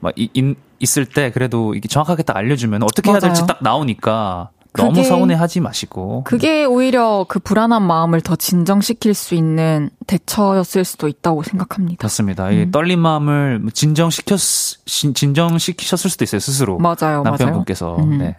[0.00, 3.46] 막 이- 인- 있을 때 그래도 이게 정확하게 딱 알려주면 어떻게 해야 될지 맞아요.
[3.46, 6.22] 딱 나오니까 너무 서운해하지 마시고.
[6.24, 12.04] 그게 오히려 그 불안한 마음을 더 진정시킬 수 있는 대처였을 수도 있다고 생각합니다.
[12.04, 12.50] 맞습니다.
[12.50, 12.70] 이 음.
[12.70, 14.38] 떨린 마음을 진정시켰
[14.86, 16.78] 진정시키셨을 수도 있어요 스스로.
[16.78, 17.86] 맞아요, 남편분께서.
[17.86, 18.02] 맞아요.
[18.04, 18.18] 음.
[18.18, 18.36] 네.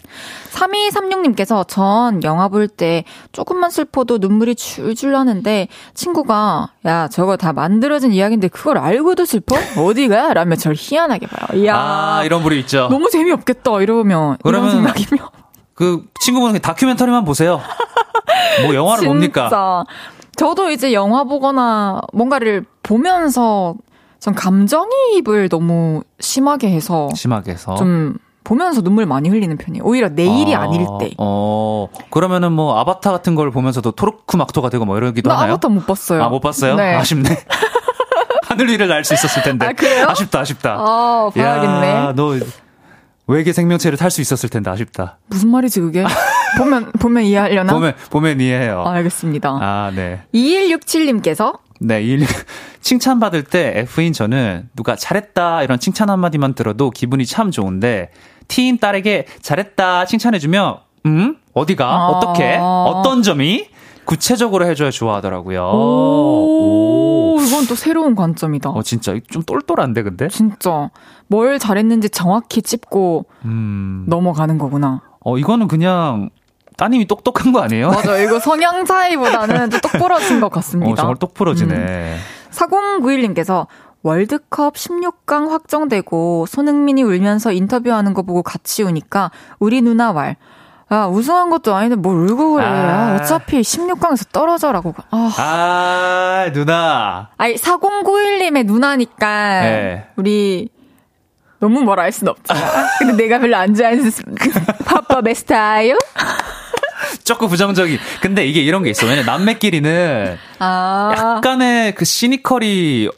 [0.54, 8.12] 3236님께서 전 영화 볼 때 조금만 슬퍼도 눈물이 줄줄 나는데 친구가 야 저거 다 만들어진
[8.14, 9.56] 이야기인데 그걸 알고도 슬퍼?
[9.78, 10.34] 어디가?
[10.34, 11.60] 라며 저를 희한하게 봐요.
[11.60, 12.88] 이야 아 이런 분이 있죠.
[12.90, 15.28] 너무 재미없겠다 이러면 그러면 이런 생각이면
[15.80, 17.62] 그 친구분 다큐멘터리만 보세요.
[18.66, 19.86] 뭐 영화를 뭡니까?
[20.36, 23.76] 저도 이제 영화 보거나 뭔가를 보면서
[24.20, 27.76] 전 감정이입을 너무 심하게 해서 심하게 해서.
[27.76, 29.84] 좀 보면서 눈물 많이 흘리는 편이에요.
[29.86, 31.12] 오히려 내 일이 아, 아, 닐 때.
[31.18, 35.54] 어, 그러면은 뭐 아바타 같은 걸 보면서도 토르크 막토가 되고 뭐 이러기도 나 하나요?
[35.54, 36.24] 아무것도 못 봤어요.
[36.24, 36.76] 아, 못 봤어요?
[36.76, 36.96] 네.
[36.96, 37.30] 아쉽네.
[38.50, 39.68] 하늘 위를 날 수 있었을 텐데.
[39.68, 40.08] 아, 그래요?
[40.10, 40.76] 아쉽다, 아쉽다.
[40.78, 41.90] 아, 봐야겠네.
[41.90, 42.34] 야, 너
[43.30, 45.20] 외계 생명체를 탈 수 있었을 텐데 아쉽다.
[45.28, 46.04] 무슨 말이지 그게?
[46.58, 47.72] 보면 보면 이해하려나?
[47.74, 48.82] 보면 보면 이해해요.
[48.86, 49.50] 아, 알겠습니다.
[49.62, 50.22] 아, 네.
[50.34, 52.26] 2167님께서 네, 일
[52.82, 58.10] 칭찬받을 때 F인 저는 누가 잘했다 이런 칭찬 한마디만 들어도 기분이 참 좋은데
[58.48, 61.36] T인 딸에게 잘했다 칭찬해주면 음?
[61.54, 61.86] 어디가?
[61.86, 62.08] 아.
[62.08, 62.58] 어떻게?
[62.60, 63.68] 어떤 점이?
[64.06, 65.62] 구체적으로 해줘야 좋아하더라고요.
[65.72, 66.99] 오, 오.
[67.46, 68.70] 이건 또 새로운 관점이다.
[68.70, 70.28] 어, 진짜 좀 똘똘한데, 근데?
[70.28, 70.90] 진짜
[71.28, 74.06] 뭘 잘했는지 정확히 찝고 음.
[74.08, 75.02] 넘어가는 거구나.
[75.20, 76.30] 어, 이거는 그냥
[76.78, 77.90] 따님이 똑똑한 거 아니에요?
[77.90, 80.96] 맞아, 이거 성향 차이보다는 좀 똑부러진 것 어, 같습니다.
[80.96, 82.18] 정말 똑부러지네.
[82.52, 83.68] 4091님께서
[84.02, 90.38] 월드컵 16강 확정되고 손흥민이 울면서 인터뷰하는 거 보고 같이 우니까 우리 누나 말.
[90.92, 92.66] 야, 우승한 것도 아닌데 뭘 울고 그래.
[92.66, 92.70] 아.
[92.70, 94.96] 아, 어차피 16강에서 떨어져라고.
[95.12, 95.34] 아.
[95.38, 97.30] 아, 누나.
[97.38, 100.08] 아니, 4091님의 누나니까 네.
[100.16, 100.70] 우리
[101.60, 102.60] 너무 뭐라 할 순 없잖아.
[103.00, 104.10] 근데 내가 별로 안 좋아하는
[104.86, 105.98] 파법의 스타일?
[107.24, 108.00] 조금 부정적인.
[108.22, 109.06] 근데 이게 이런 게 있어.
[109.06, 111.12] 왜냐 남매끼리는 아.
[111.36, 113.10] 약간의 그 시니컬이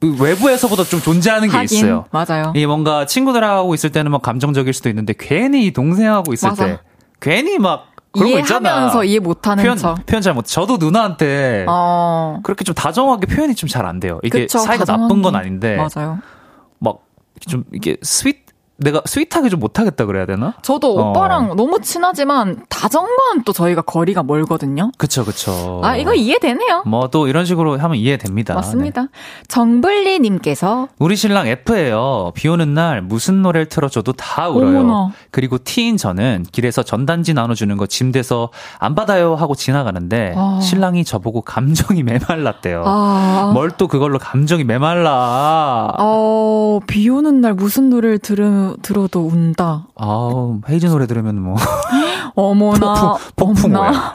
[0.00, 2.04] 그 외부에서보다 좀 존재하는 게 하긴, 있어요.
[2.10, 2.52] 맞아요.
[2.54, 6.66] 이게 뭔가 친구들하고 있을 때는 막 감정적일 수도 있는데 괜히 이 동생하고 있을 맞아.
[6.66, 6.78] 때
[7.20, 8.68] 괜히 막 그런 거 있잖아.
[8.70, 10.06] 이해하면서 이해 못하는 표현 척.
[10.06, 10.46] 표현 잘 못.
[10.46, 12.40] 저도 누나한테 어.
[12.42, 14.18] 그렇게 좀 다정하게 표현이 좀 잘 안 돼요.
[14.22, 15.38] 이게 그쵸, 사이가 다정한 나쁜 건 게.
[15.38, 16.18] 아닌데 맞아요.
[16.78, 16.98] 막
[17.46, 18.47] 좀 이게 sweet
[18.80, 20.54] 내가 sweet하게 좀 못하겠다 그래야 되나?
[20.62, 21.10] 저도 어.
[21.10, 24.92] 오빠랑 너무 친하지만 다정만 또 저희가 거리가 멀거든요.
[24.98, 25.80] 그쵸 그쵸.
[25.82, 26.84] 아, 이거 이해되네요.
[26.86, 28.52] 뭐 또 이런 식으로 하면 이해됩니다.
[28.54, 28.56] 네.
[28.56, 29.06] 맞습니다.
[29.48, 32.32] 정블리님께서 우리 신랑 F예요.
[32.34, 34.80] 비 오는 날 무슨 노래를 틀어줘도 다 울어요.
[34.80, 35.12] 어머나.
[35.30, 40.60] 그리고 T인 저는 길에서 전단지 나눠주는 거 짐돼서 안 받아요 하고 지나가는데 아.
[40.62, 42.82] 신랑이 저보고 감정이 메말랐대요.
[42.84, 45.94] 아, 뭘또 그걸로 감정이 메말라.
[45.98, 49.86] 어, 비 오는 날 무슨 노래를 들으, 들어도 운다.
[49.96, 51.56] 아우 헤이즈 노래 들으면 뭐
[52.34, 54.14] 어머나, 폭풍, 어머나.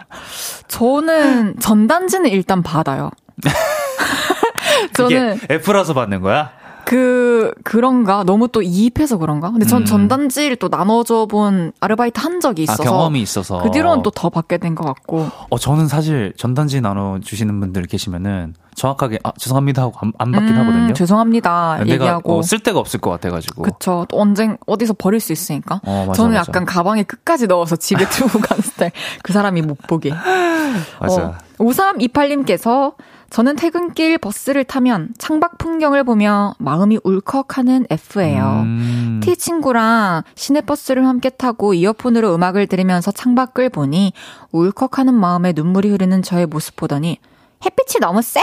[0.67, 3.11] 저는 전단지는 일단 받아요.
[4.93, 6.51] 저는 F라서 받는 거야?
[6.85, 9.51] 그 그런가 너무 또 이입해서 그런가?
[9.51, 9.85] 근데 전 음.
[9.85, 13.61] 전단지를 또 나눠줘 본 아르바이트 한 적이 아 있어서 경험이 있어서.
[13.63, 15.27] 그 뒤로는 또 더 받게 된 것 같고.
[15.49, 20.55] 어 저는 사실 전단지 나눠 주시는 분들 계시면은 정확하게 아 죄송합니다 하고 안, 안 받긴
[20.55, 20.93] 음, 하거든요.
[20.93, 21.79] 죄송합니다.
[21.87, 22.39] 얘기하고.
[22.39, 23.61] 어, 쓸 데가 없을 것 같아가지고.
[23.63, 24.05] 그쵸.
[24.09, 25.79] 또 언젠 어디서 버릴 수 있으니까.
[25.85, 26.49] 어, 맞아, 저는 맞아.
[26.49, 28.91] 약간 가방에 끝까지 넣어서 집에 두고 가는 스타일.
[29.23, 30.11] 그 사람이 못 보게.
[30.99, 31.21] 맞아.
[31.23, 32.93] 어, 5328님께서
[33.33, 38.61] 저는 퇴근길 버스를 타면 창밖 풍경을 보며 마음이 울컥하는 F예요.
[38.63, 39.21] 음.
[39.23, 44.13] T 친구랑 시내버스를 함께 타고 이어폰으로 음악을 들으면서 창밖을 보니
[44.51, 47.17] 울컥하는 마음에 눈물이 흐르는 저의 모습 보더니
[47.65, 48.39] 햇빛이 너무 세?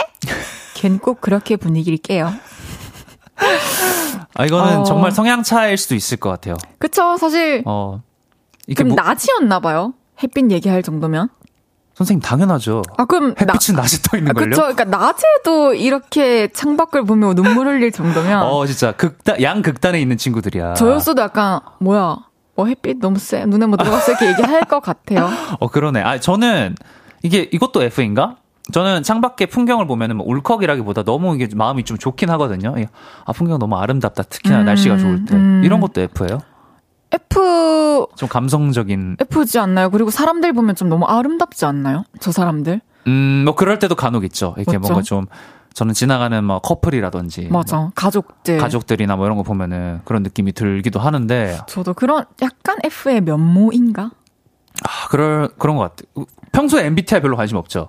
[0.75, 2.33] 걘 꼭 그렇게 분위기를 깨요.
[4.35, 4.83] 아 이거는 어.
[4.83, 6.57] 정말 성향 차일 수도 있을 것 같아요.
[6.81, 8.03] 그쵸, 사실 어.
[8.67, 9.95] 이게 그럼 뭐, 낮이었나 봐요.
[10.21, 11.29] 햇빛 얘기할 정도면?
[11.95, 12.83] 선생님 당연하죠.
[12.97, 14.45] 아 그럼 햇빛은 나, 낮에 떠 있는 걸요?
[14.47, 14.75] 그렇죠.
[14.75, 20.75] 그러니까 낮에도 이렇게 창밖을 보면 눈물 흘릴 정도면 어 진짜 극단 양 극단에 있는 친구들이야.
[20.75, 22.17] 저였어도 약간 뭐야
[22.55, 25.29] 뭐 햇빛 너무 세 눈에 뭐 들어갔어 이렇게 얘기할 것 같아요.
[25.61, 26.03] 어 그러네.
[26.03, 26.75] 아 저는
[27.23, 28.37] 이게 이것도 F인가?
[28.73, 32.75] 저는 창밖의 풍경을 보면은 뭐 울컥이라기보다 너무 이게 마음이 좀 좋긴 하거든요.
[33.25, 34.23] 아 풍경 너무 아름답다.
[34.23, 35.63] 특히나 음, 날씨가 좋을 때 음.
[35.65, 36.41] 이런 것도 F예요?
[37.13, 39.91] F 좀 감성적인 F지 않나요?
[39.91, 42.05] 그리고 사람들 보면 좀 너무 아름답지 않나요?
[42.21, 42.81] 저 사람들?
[43.07, 44.55] 음, 뭐 그럴 때도 간혹 있죠.
[44.57, 44.93] 이렇게 맞죠?
[44.93, 45.27] 뭔가 좀
[45.75, 51.01] 저는 지나가는 뭐 커플이라든지 맞아 뭐 가족들 가족들이나 뭐 이런 거 보면은 그런 느낌이 들기도
[51.01, 54.11] 하는데 저도 그런 약간 F의 면모인가?
[54.83, 56.27] 아 그럴 그런 것 같아요.
[56.53, 57.89] 평소에 MBTI 별로 관심 없죠.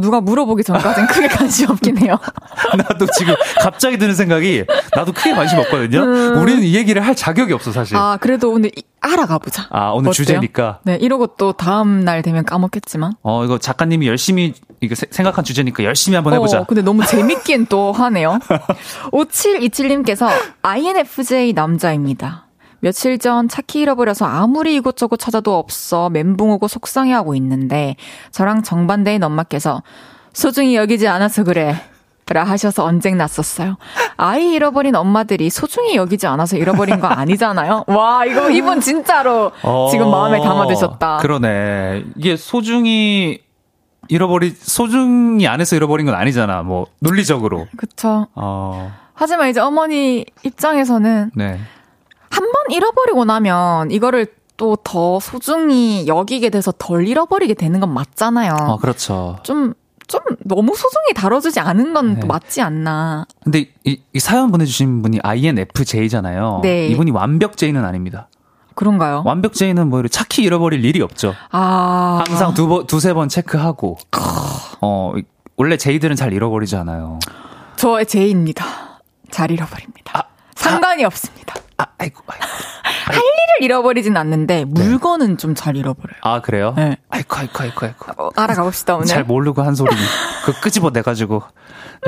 [0.00, 2.18] 누가 물어보기 전까지는 크게 관심 없긴 해요.
[2.76, 4.64] 나도 지금 갑자기 드는 생각이
[4.94, 6.02] 나도 크게 관심 없거든요.
[6.02, 6.42] 음.
[6.42, 7.96] 우리는 이 얘기를 할 자격이 없어 사실.
[7.96, 8.70] 아 그래도 오늘
[9.00, 9.66] 알아가 보자.
[9.70, 10.12] 아 오늘 어때요?
[10.12, 10.80] 주제니까.
[10.84, 13.14] 네 이러고 또 다음 날 되면 까먹겠지만.
[13.22, 16.60] 어 이거 작가님이 열심히 이거 생각한 주제니까 열심히 한번 해보자.
[16.60, 18.38] 어, 근데 너무 재밌긴 또 하네요.
[19.12, 20.28] 5727님께서
[20.62, 22.41] INFJ 남자입니다.
[22.82, 27.94] 며칠 전 차키 잃어버려서 아무리 이곳저곳 찾아도 없어 멘붕 오고 속상해하고 있는데
[28.32, 29.84] 저랑 정반대인 엄마께서
[30.32, 31.76] 소중히 여기지 않아서 그래.
[32.28, 33.76] 라 하셔서 언쟁 났었어요.
[34.16, 37.84] 아이 잃어버린 엄마들이 소중히 여기지 않아서 잃어버린 거 아니잖아요.
[37.88, 41.18] 와 이거 이분 진짜로 어, 지금 마음에 담아두셨다.
[41.18, 42.04] 그러네.
[42.16, 43.40] 이게 소중히
[44.08, 46.62] 잃어버리 소중히 안해서 잃어버린 건 아니잖아.
[46.62, 47.66] 뭐 논리적으로.
[47.76, 48.26] 그쵸.
[48.34, 48.92] 어.
[49.12, 51.60] 하지만 이제 어머니 입장에서는 네.
[52.32, 54.26] 한 번 잃어버리고 나면 이거를
[54.56, 58.52] 또 더 소중히 여기게 돼서 덜 잃어버리게 되는 건 맞잖아요.
[58.58, 59.38] 아, 그렇죠.
[59.42, 59.74] 좀,
[60.06, 62.26] 좀 너무 소중히 다뤄주지 않은 건 네.
[62.26, 63.26] 맞지 않나.
[63.42, 66.60] 근데 이, 이 사연 보내주신 분이 INFJ잖아요.
[66.62, 66.86] 네.
[66.88, 68.28] 이분이 완벽J는 아닙니다.
[68.74, 69.22] 그런가요?
[69.24, 71.34] 완벽J는 뭐 착히 잃어버릴 일이 없죠.
[71.50, 72.22] 아.
[72.26, 73.98] 항상 두 번, 두세 번 체크하고.
[74.80, 75.12] 어,
[75.56, 77.18] 원래 J들은 잘 잃어버리지 않아요.
[77.76, 78.64] 저의 J입니다.
[79.30, 80.18] 잘 잃어버립니다.
[80.18, 80.22] 아,
[80.54, 81.54] 상관이 아, 없습니다.
[81.82, 82.44] 아, 아이고, 아이고.
[83.04, 84.64] 할 일을 잃어버리진 않는데 네.
[84.64, 85.36] 물건은 네.
[85.36, 86.20] 좀잘 잃어버려요.
[86.22, 86.72] 아 그래요?
[86.76, 86.96] 네.
[87.10, 88.12] 아이고 아이고 아이고 아이고.
[88.16, 89.06] 어, 알아가 봅시다 오늘.
[89.06, 89.90] 잘 모르고 한 소리.
[90.44, 91.42] 그 끄집어 내 가지고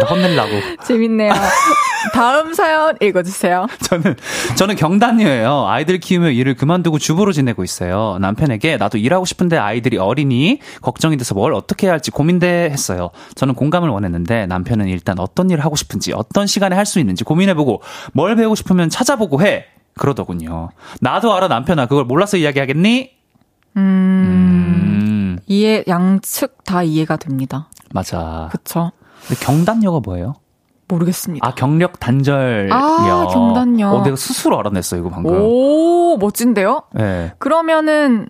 [0.08, 0.50] 혼낼라고.
[0.86, 1.32] 재밌네요.
[2.12, 3.66] 다음 사연 읽어주세요.
[3.82, 4.14] 저는
[4.56, 5.66] 저는 경단녀예요.
[5.66, 8.18] 아이들 키우며 일을 그만두고 주부로 지내고 있어요.
[8.20, 13.10] 남편에게 나도 일하고 싶은데 아이들이 어리니 걱정이 돼서 뭘 어떻게 해야 할지 고민돼 했어요.
[13.34, 17.80] 저는 공감을 원했는데 남편은 일단 어떤 일을 하고 싶은지 어떤 시간에 할 수 있는지 고민해보고
[18.12, 19.63] 뭘 배우고 싶으면 찾아보고 해.
[19.96, 20.70] 그러더군요.
[21.00, 23.10] 나도 알아 남편아 그걸 몰라서 이야기하겠니?
[23.76, 25.38] 음, 음.
[25.46, 27.68] 이해 양측 다 이해가 됩니다.
[27.92, 28.48] 맞아.
[28.52, 28.92] 그쵸.
[29.26, 30.34] 근데 경단녀가 뭐예요?
[30.88, 31.46] 모르겠습니다.
[31.46, 32.74] 아, 경력 단절녀.
[32.74, 33.88] 아, 경단녀.
[33.88, 35.34] 어, 내가 스스로 알아냈어, 이거 방금.
[35.34, 36.82] 오, 멋진데요?
[36.92, 37.32] 네.
[37.38, 38.28] 그러면은,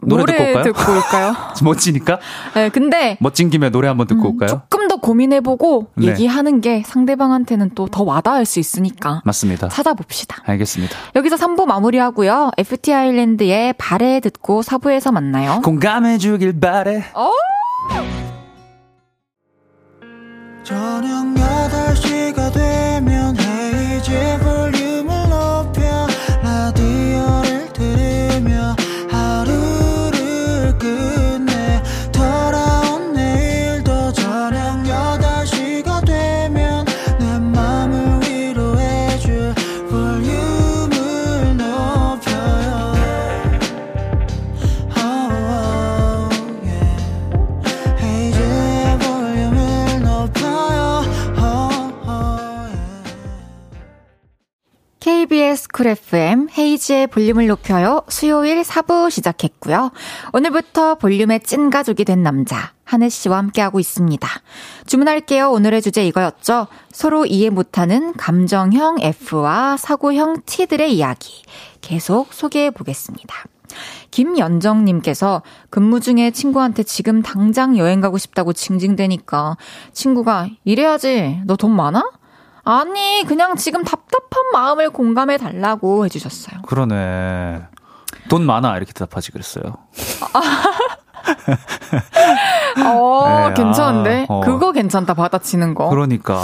[0.00, 0.64] 노래, 노래 듣고, 올까요?
[0.64, 1.34] 듣고 올까요?
[1.62, 2.18] 멋지니까?
[2.54, 3.16] 네, 근데.
[3.20, 4.48] 멋진 김에 노래 한번 듣고 음, 올까요?
[4.70, 6.06] 조금 더 고민해보고 네.
[6.08, 9.22] 얘기하는 게 상대방한테는 또 더 와닿을 수 있으니까.
[9.24, 9.68] 맞습니다.
[9.68, 10.42] 찾아봅시다.
[10.44, 10.94] 알겠습니다.
[11.14, 12.50] 여기서 3부 마무리하고요.
[12.58, 15.60] FT 아일랜드의 발에 듣고 4부에서 만나요.
[15.62, 17.04] 공감해주길 바래.
[17.14, 17.30] 어?
[20.64, 24.75] 저녁 8시가 되면 헤이즈 볼
[55.76, 58.02] 쿨 FM 헤이지의 볼륨을 높여요.
[58.08, 59.90] 수요일 4부 시작했고요.
[60.32, 64.26] 오늘부터 볼륨의 찐 가족이 된 남자 한혜 씨와 함께하고 있습니다.
[64.86, 65.50] 주문할게요.
[65.50, 66.68] 오늘의 주제 이거였죠.
[66.92, 71.42] 서로 이해 못하는 감정형 F와 사고형 T들의 이야기
[71.82, 73.34] 계속 소개해 보겠습니다.
[74.10, 79.58] 김연정님께서 근무 중에 친구한테 지금 당장 여행 가고 싶다고 징징대니까
[79.92, 81.42] 친구가 이래야지.
[81.44, 82.02] 너 돈 많아?
[82.66, 86.62] 아니, 그냥 지금 답답한 마음을 공감해 달라고 해주셨어요.
[86.66, 87.62] 그러네.
[88.28, 89.76] 돈 많아 이렇게 대답하지 그랬어요.
[92.84, 94.26] 어, 네, 괜찮은데?
[94.28, 94.40] 아, 어.
[94.40, 95.88] 그거 괜찮다, 받아치는 거.
[95.88, 96.34] 그러니까.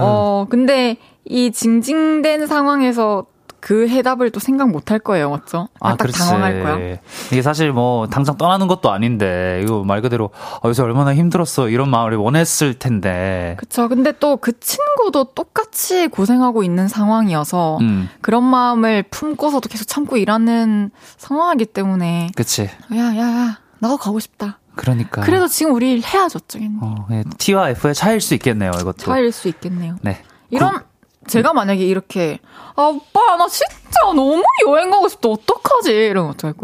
[0.00, 3.26] 어, 근데 이 징징된 상황에서
[3.64, 5.68] 그 해답을 또 생각 못 할 거예요, 맞죠?
[5.80, 6.18] 아, 딱 그렇지.
[6.18, 6.98] 당황할 거야.
[7.32, 10.28] 이게 사실 뭐 당장 떠나는 것도 아닌데 이거 말 그대로
[10.62, 13.56] 아, 요새 얼마나 힘들었어 이런 마음을 원했을 텐데.
[13.58, 13.88] 그쵸.
[13.88, 18.10] 근데 또 그 친구도 똑같이 고생하고 있는 상황이어서 음.
[18.20, 22.28] 그런 마음을 품고서도 계속 참고 일하는 상황이기 때문에.
[22.36, 22.64] 그치.
[22.94, 24.58] 야, 야, 야, 나도 가고 싶다.
[24.74, 25.22] 그러니까.
[25.22, 27.24] 그래도 지금 우리 헤어졌죠, 어, 네.
[27.38, 28.98] T와 F의 차이일 수 있겠네요, 이것도.
[28.98, 29.96] 차이일 수 있겠네요.
[30.02, 30.18] 네.
[30.50, 30.84] 이런 그,
[31.26, 32.38] 제가 만약에 이렇게
[32.76, 33.70] 아 오빠 나 진짜
[34.06, 36.54] 너무 여행 가고 싶다 어떡하지 이러면 어떡할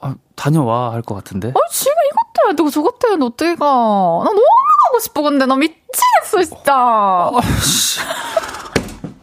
[0.00, 1.48] 아 다녀와 할 것 같은데.
[1.48, 3.64] 아 지금 이것 때문에 너 저것 때문에 어떻게 가?
[3.66, 4.42] 나 너무
[4.86, 6.74] 가고 싶어 근데 나 미치겠어 진짜.
[6.74, 7.30] 아,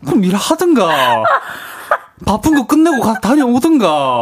[0.05, 1.23] 그럼 일 하든가.
[2.25, 4.21] 바쁜 거 끝내고 가, 다녀오든가.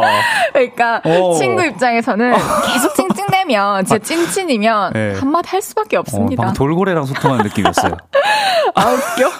[0.52, 1.34] 그러니까 어.
[1.34, 2.34] 친구 입장에서는
[2.72, 5.14] 계속 찡찡대면 제 찐친이면 네.
[5.18, 6.48] 한마디 할 수밖에 없습니다.
[6.48, 7.96] 어, 돌고래랑 소통하는 느낌이었어요.
[8.74, 9.30] 아 웃겨.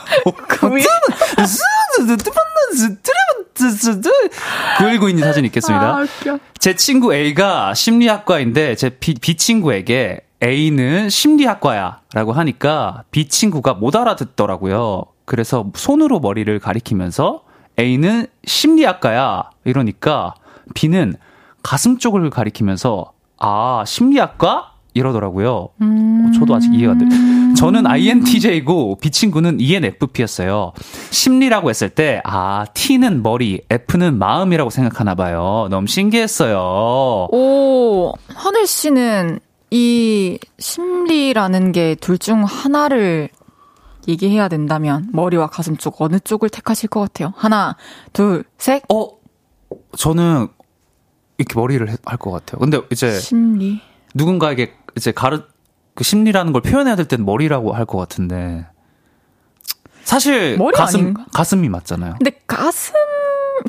[4.79, 5.97] 그919님 사진 있겠습니다.
[5.97, 6.39] 아, 웃겨.
[6.59, 13.95] 제 친구 A가 심리학과인데 제 B, B 친구에게 A는 심리학과야 라고 하니까 B 친구가 못
[13.95, 15.05] 알아듣더라고요.
[15.25, 17.43] 그래서 손으로 머리를 가리키면서
[17.79, 20.35] A는 심리학과야 이러니까
[20.75, 21.15] B는
[21.63, 25.71] 가슴 쪽을 가리키면서 아 심리학과 이러더라고요.
[25.81, 26.33] 음.
[26.39, 27.07] 저도 아직 이해가 안 돼.
[27.57, 30.73] 저는 INTJ고 B 친구는 ENFP였어요.
[31.11, 35.69] 심리라고 했을 때, 아, T는 머리, F는 마음이라고 생각하나 봐요.
[35.71, 37.29] 너무 신기했어요.
[37.33, 39.39] 오, 하늘 씨는
[39.71, 43.31] 이 심리라는 게 둘 중 하나를
[44.09, 47.33] 얘기해야 된다면 머리와 가슴 쪽 어느 쪽을 택하실 것 같아요?
[47.37, 47.77] 하나,
[48.13, 48.83] 둘, 셋.
[48.93, 49.09] 어,
[49.97, 50.49] 저는
[51.39, 52.59] 이렇게 머리를 할 것 같아요.
[52.61, 53.81] 근데 이제 심리
[54.15, 55.43] 누군가에게 이제 가르
[55.95, 58.67] 그 심리라는 걸 표현해야 될 때는 머리라고 할 것 같은데
[60.05, 61.27] 사실 가슴 아닌가?
[61.33, 62.15] 가슴이 맞잖아요.
[62.19, 62.95] 근데 가슴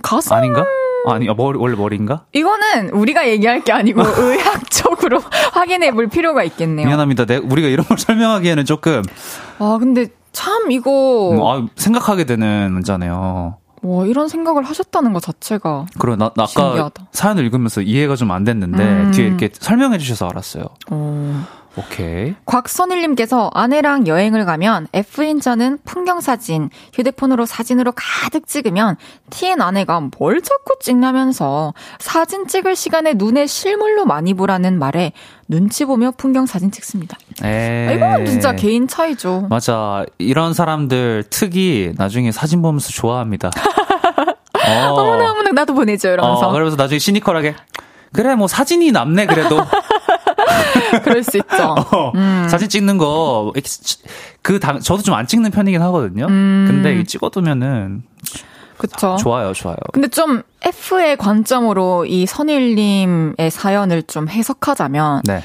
[0.01, 0.65] 가슴 아닌가?
[1.05, 2.25] 아니 머리 원래 머리인가?
[2.34, 5.19] 이거는 우리가 얘기할 게 아니고 의학적으로
[5.53, 6.88] 확인해 볼 필요가 있겠네요.
[6.88, 7.25] 미안합니다.
[7.25, 9.01] 내, 우리가 이런 걸 설명하기에는 조금
[9.59, 13.57] 아 근데 참 이거 음, 아, 생각하게 되는 문자네요.
[13.86, 17.07] 와 이런 생각을 하셨다는 것 자체가 그래 나, 나 아까 신기하다.
[17.11, 19.11] 사연을 읽으면서 이해가 좀 안 됐는데 음.
[19.11, 20.63] 뒤에 이렇게 설명해 주셔서 알았어요.
[20.91, 21.34] 오.
[21.76, 22.36] 오케이.
[22.45, 28.97] 곽선일님께서 아내랑 여행을 가면 F인 저는 풍경 사진, 휴대폰으로 사진으로 가득 찍으면
[29.32, 35.13] T인 아내가 뭘 자꾸 찍냐면서 사진 찍을 시간에 눈에 실물로 많이 보라는 말에
[35.47, 37.17] 눈치 보며 풍경 사진 찍습니다.
[37.43, 37.95] 에이.
[37.95, 39.47] 이건 진짜 개인 차이죠.
[39.49, 40.05] 맞아.
[40.19, 43.49] 이런 사람들 특이 나중에 사진 보면서 좋아합니다.
[43.49, 44.93] 어.
[44.93, 46.49] 어머나 어머나 나도 보내줘 이러면서.
[46.49, 47.55] 어, 그러면서 나중에 시니컬하게
[48.13, 49.59] 그래 뭐 사진이 남네 그래도
[51.03, 51.75] 그럴 수 있죠.
[51.91, 52.47] 어, 음.
[52.49, 53.53] 사진 찍는 거,
[54.41, 56.27] 그, 당, 저도 좀 안 찍는 편이긴 하거든요.
[56.27, 56.65] 음.
[56.67, 58.03] 근데 찍어두면은.
[58.77, 59.15] 그쵸.
[59.19, 59.77] 좋아요, 좋아요.
[59.93, 65.21] 근데 좀 F의 관점으로 이 선일님의 사연을 좀 해석하자면.
[65.25, 65.41] 네.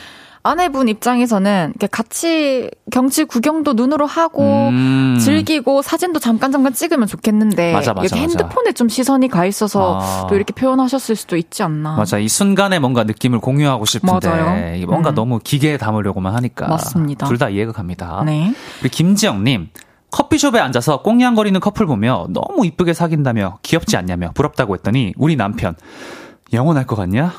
[0.49, 5.19] 아내분 입장에서는 같이 경치 구경도 눈으로 하고 음.
[5.21, 8.73] 즐기고 사진도 잠깐 잠깐 찍으면 좋겠는데 맞아, 맞아, 여기 핸드폰에 맞아.
[8.73, 10.27] 좀 시선이 가 있어서 아.
[10.29, 11.97] 또 이렇게 표현하셨을 수도 있지 않나.
[11.97, 12.19] 맞아.
[12.19, 14.87] 이 순간에 뭔가 느낌을 공유하고 싶은데 맞아요.
[14.87, 15.15] 뭔가 음.
[15.15, 17.27] 너무 기계에 담으려고만 하니까 맞습니다.
[17.27, 18.23] 둘 다 이해가 갑니다.
[18.27, 18.53] 네.
[18.81, 19.69] 우리 김지영 님
[20.11, 25.77] 커피숍에 앉아서 꽁냥거리는 커플 보며 너무 이쁘게 사귄다며 귀엽지 않냐며 부럽다고 했더니 우리 남편
[26.53, 27.35] 영원할 것 같냐?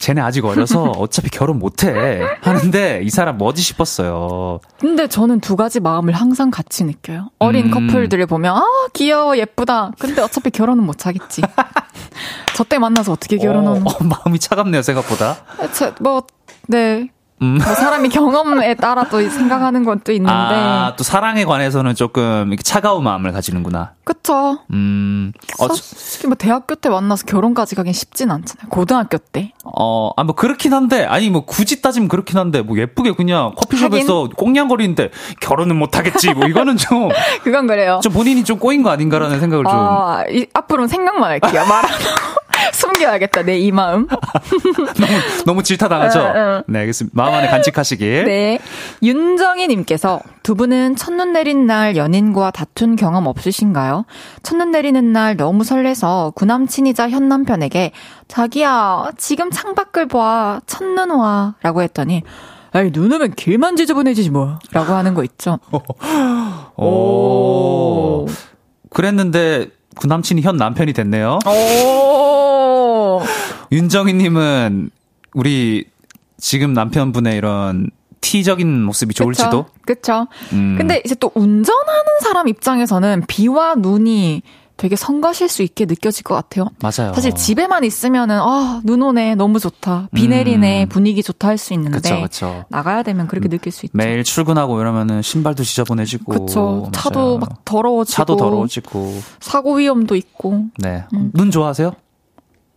[0.00, 4.58] 쟤네 아직 어려서 어차피 결혼 못해 하는데 이 사람 뭐지 싶었어요.
[4.80, 7.30] 근데 저는 두 가지 마음을 항상 같이 느껴요.
[7.38, 7.70] 어린 음.
[7.70, 9.92] 커플들을 보면 아 귀여워 예쁘다.
[9.98, 11.42] 근데 어차피 결혼은 못 하겠지.
[12.56, 13.86] 저 때 만나서 어떻게 결혼하는?
[13.86, 15.36] 어, 어, 마음이 차갑네요 생각보다.
[15.72, 16.22] 제, 뭐
[16.68, 17.08] 네.
[17.42, 17.58] 음.
[17.64, 20.32] 뭐 사람이 경험에 따라 또 생각하는 것도 있는데.
[20.32, 23.92] 아, 또 사랑에 관해서는 조금 차가운 마음을 가지는구나.
[24.04, 24.58] 그쵸.
[24.72, 25.32] 음.
[25.58, 28.68] 어, 솔직히 뭐 대학교 때 만나서 결혼까지 가긴 쉽진 않잖아요.
[28.68, 29.52] 고등학교 때.
[29.64, 34.24] 어, 아, 뭐 그렇긴 한데, 아니 뭐 굳이 따지면 그렇긴 한데, 뭐 예쁘게 그냥 커피숍에서
[34.24, 34.36] 하긴?
[34.36, 35.10] 꽁냥거리는데
[35.40, 36.34] 결혼은 못하겠지.
[36.34, 37.08] 뭐 이거는 좀.
[37.42, 38.00] 그건 그래요.
[38.02, 39.72] 좀 본인이 좀 꼬인 거 아닌가라는 생각을 좀.
[39.74, 41.64] 아, 이, 앞으로는 생각만 할게요.
[41.66, 41.94] 말하고.
[42.72, 44.06] 숨겨야겠다, 내 이 마음.
[44.98, 45.12] 너무,
[45.46, 46.62] 너무 질타당하죠?
[46.66, 47.14] 네, 알겠습니다.
[47.30, 48.24] 마음 안에 간직하시길.
[48.24, 48.58] 네.
[49.02, 54.04] 윤정희님께서 두 분은 첫눈 내린 날 연인과 다툰 경험 없으신가요?
[54.42, 57.92] 첫눈 내리는 날 너무 설레서 구남친이자 현 남편에게
[58.28, 60.60] 자기야, 지금 창밖을 봐.
[60.66, 61.54] 첫눈 와.
[61.62, 62.22] 라고 했더니
[62.72, 64.58] 아이, 눈 오면 길만 지저분해지지 뭐.
[64.72, 65.58] 라고 하는 거 있죠.
[65.72, 65.80] 오.
[66.84, 68.26] 오.
[68.90, 71.40] 그랬는데, 그 남친이 현 남편이 됐네요.
[71.46, 73.20] 오.
[73.72, 74.90] 윤정희님은
[75.34, 75.84] 우리
[76.40, 79.66] 지금 남편분의 이런 티적인 모습이 좋을지도.
[79.86, 80.26] 그쵸.
[80.52, 80.74] 음.
[80.78, 84.42] 근데 이제 또 운전하는 사람 입장에서는 비와 눈이
[84.76, 86.68] 되게 성가실 수 있게 느껴질 것 같아요.
[86.80, 87.12] 맞아요.
[87.12, 89.34] 사실 집에만 있으면은 아, 눈 오네.
[89.34, 90.08] 너무 좋다.
[90.14, 90.84] 비 내리네.
[90.84, 90.88] 음.
[90.88, 92.64] 분위기 좋다 할 수 있는데 그쵸, 그쵸.
[92.70, 93.92] 나가야 되면 그렇게 느낄 수 있죠.
[93.96, 96.46] 매일 출근하고 이러면은 신발도 지저분해지고.
[96.46, 96.88] 그쵸.
[96.94, 97.38] 차도 맞아요.
[97.38, 99.20] 막 더러워지고 차도 더러워지고.
[99.40, 100.64] 사고 위험도 있고.
[100.78, 101.04] 네.
[101.12, 101.30] 음.
[101.34, 101.92] 눈 좋아하세요?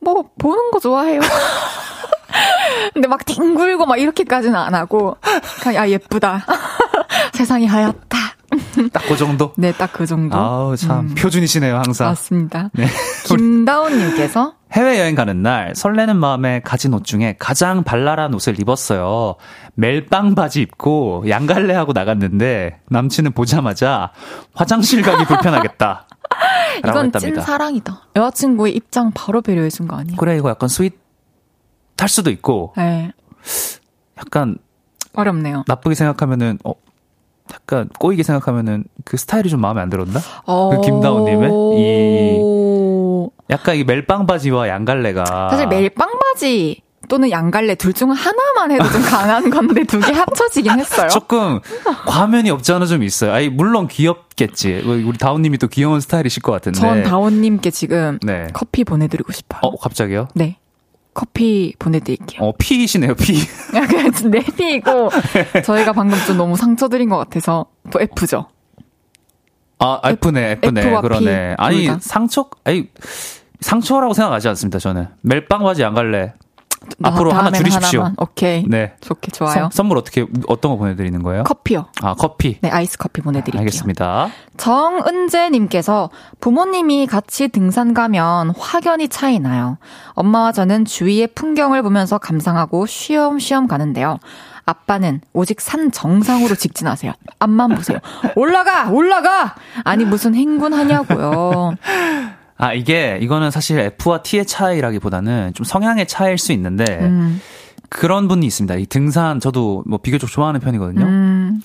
[0.04, 1.20] 뭐 보는 거 좋아해요.
[2.93, 5.18] 근데 막 뒹굴고 막 이렇게까지는 안 하고
[5.62, 6.45] 그냥 야 예쁘다.
[7.34, 8.18] 세상이 하얗다.
[8.93, 9.54] 딱 그 정도?
[9.58, 10.38] 네, 딱 그 정도.
[10.38, 10.99] 아우, 참.
[11.08, 11.16] 음.
[11.16, 12.10] 표준이시네요, 항상.
[12.10, 12.70] 맞습니다.
[12.74, 12.88] 네.
[13.26, 19.36] 김다운님께서 해외여행 가는 날 설레는 마음에 가진 옷 중에 가장 발랄한 옷을 입었어요.
[19.76, 24.11] 멜빵 바지 입고 양갈래하고 나갔는데 남친은 보자마자
[24.53, 26.07] 화장실 가기 불편하겠다.
[26.80, 27.19] 이건 했답니다.
[27.19, 28.01] 찐 사랑이다.
[28.15, 30.17] 여자친구의 입장 바로 배려해준 거 아니에요?
[30.17, 33.11] 그래 이거 약간 sweet할 수도 있고 네,
[34.17, 34.57] 약간
[35.13, 35.65] 어렵네요.
[35.67, 36.74] 나쁘게 생각하면은 어
[37.53, 40.19] 약간 꼬이게 생각하면은 그 스타일이 좀 마음에 안 들었나?
[40.45, 40.69] 어...
[40.71, 42.72] 그 김다운님의 이
[43.54, 49.01] 약간 이 멜빵 바지와 양갈래가 사실 멜빵 바지 또는 양갈래 둘 중 하나만 해도 좀
[49.04, 51.08] 강한 건데 두 개 합쳐지긴 했어요.
[51.10, 51.60] 조금
[52.08, 53.32] 과면이 없지 않아 좀 있어요.
[53.34, 54.82] 아니 물론 귀엽겠지.
[54.86, 56.80] 우리 다운님이 또 귀여운 스타일이실 것 같은데.
[56.80, 58.47] 전 다원님께 지금 네.
[58.54, 59.60] 커피 보내드리고 싶어요.
[59.64, 60.30] 어 갑자기요?
[60.34, 60.58] 네.
[61.14, 62.41] 커피 보내드릴게요.
[62.41, 63.38] 어 피이시네요 피.
[63.76, 65.10] 약간 내 피이고
[65.64, 68.47] 저희가 방금 좀 너무 상처드린 것 같아서 뭐 F죠.
[69.78, 71.56] 아 F네 F네 F와 그러네.
[71.60, 71.89] P 아니.
[71.99, 72.88] 상처 아니
[73.64, 74.78] 상처라고 생각하지 않습니다.
[74.80, 76.34] 저는 멜빵 바지 양갈래.
[77.01, 77.99] 앞으로 나- 하나 다음에는 줄이십시오.
[78.01, 78.16] 하나만.
[78.20, 78.66] 오케이.
[78.68, 78.93] 네.
[78.99, 79.53] 좋게 좋아요.
[79.53, 81.43] 선, 선물 어떻게 어떤 거 보내드리는 거예요?
[81.43, 81.86] 커피요.
[82.01, 82.59] 아 커피.
[82.59, 83.59] 네, 아이스 커피 보내드릴게요.
[83.61, 84.28] 알겠습니다.
[84.57, 86.09] 정은재님께서
[86.41, 89.78] 부모님이 같이 등산 가면 확연히 차이 나요.
[90.14, 94.20] 엄마와 저는 주위의 풍경을 보면서 감상하고 쉬엄쉬엄 가는데요.
[94.66, 97.14] 아빠는 오직 산 정상으로 직진하세요.
[97.39, 97.99] 앞만 보세요.
[98.36, 98.89] 올라가!
[98.89, 99.55] 올라가!
[99.84, 101.76] 아니, 무슨 행군하냐고요.
[102.58, 107.41] 아 이게 이거는 사실 F와 T의 차이라기보다는 좀 성향의 차이일 수 있는데 음,
[107.89, 108.76] 그런 분이 있습니다.
[108.76, 111.06] 이 등산 저도 뭐 비교적 좋아하는 편이거든요.
[111.06, 111.62] 음,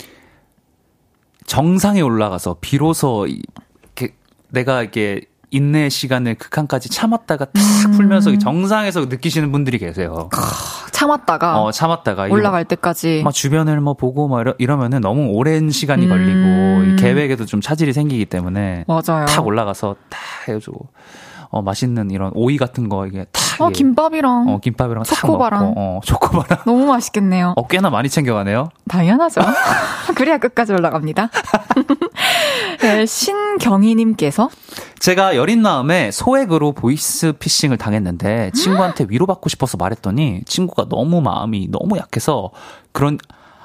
[1.46, 3.42] 정상에 올라가서 비로소 이-
[3.82, 4.14] 이렇게
[4.48, 7.54] 내가 이게 인내 시간을 극한까지 참았다가 탁
[7.86, 7.92] 음.
[7.92, 10.28] 풀면서 이 정상에서 느끼시는 분들이 계세요.
[10.98, 13.22] 참았다가 어 참았다가 올라갈 때까지.
[13.22, 16.08] 막 주변을 뭐 보고 막 이러, 이러면은 너무 오랜 시간이 음.
[16.08, 19.26] 걸리고 이 계획에도 좀 차질이 생기기 때문에 맞아요.
[19.26, 20.88] 탁 올라가서 탁 해가지고
[21.50, 24.48] 어 맛있는 이런 오이 같은 거 이게 탁 어, 김밥이랑.
[24.48, 25.60] 어 김밥이랑 탁 초코바랑.
[25.68, 27.54] 먹고 어 초코바랑 너무 맛있겠네요.
[27.56, 28.68] 어 꽤나 많이 챙겨가네요.
[28.88, 29.40] 당연하죠.
[30.14, 31.30] 그래야 끝까지 올라갑니다.
[32.80, 34.50] 네, 신경희님께서
[34.98, 41.96] 제가 여린 마음에 소액으로 보이스 피싱을 당했는데 친구한테 위로받고 싶어서 말했더니 친구가 너무 마음이 너무
[41.98, 42.50] 약해서
[42.92, 43.18] 그런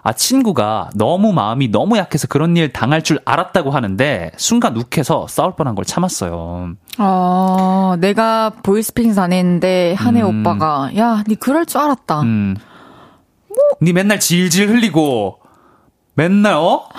[0.05, 5.55] 아 친구가 너무 마음이 너무 약해서 그런 일 당할 줄 알았다고 하는데 순간 욱해서 싸울
[5.55, 6.73] 뻔한 걸 참았어요.
[6.99, 10.41] 어, 내가 보이스피싱 안 했는데 한혜 음.
[10.41, 12.21] 오빠가 야, 니 그럴 줄 알았다.
[12.21, 12.57] 음.
[13.81, 15.39] 니 맨날 질질 흘리고
[16.15, 16.89] 맨날 어?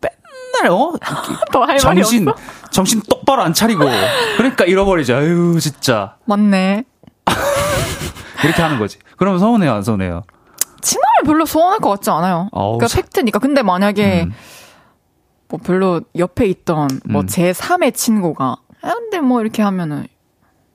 [0.00, 0.92] 맨날 어?
[1.80, 2.26] 정신.
[2.70, 3.84] 정신 똑바로 안 차리고
[4.36, 5.16] 그러니까 잃어버리죠.
[5.16, 6.84] 아유 진짜 맞네.
[8.44, 8.98] 이렇게 하는 거지.
[9.16, 10.22] 그러면 서운해요, 안 서운해요?
[10.82, 12.48] 친하면 별로 소원할 것 같지 않아요.
[12.52, 13.02] 어우, 그러니까 참.
[13.02, 13.38] 팩트니까.
[13.38, 14.32] 근데 만약에 음.
[15.48, 17.26] 뭐 별로 옆에 있던 뭐 음.
[17.26, 20.06] 제 3의 친구가 야, 근데 뭐 이렇게 하면은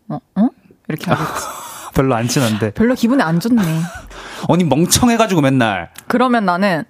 [0.07, 0.19] 어?
[0.35, 0.49] 어?
[0.87, 1.45] 이렇게 하겠지.
[1.93, 2.71] 별로 안 친한데.
[2.71, 3.61] 별로 기분이 안 좋네.
[4.47, 6.83] 언니 멍청해가지고 맨날 그러면 나는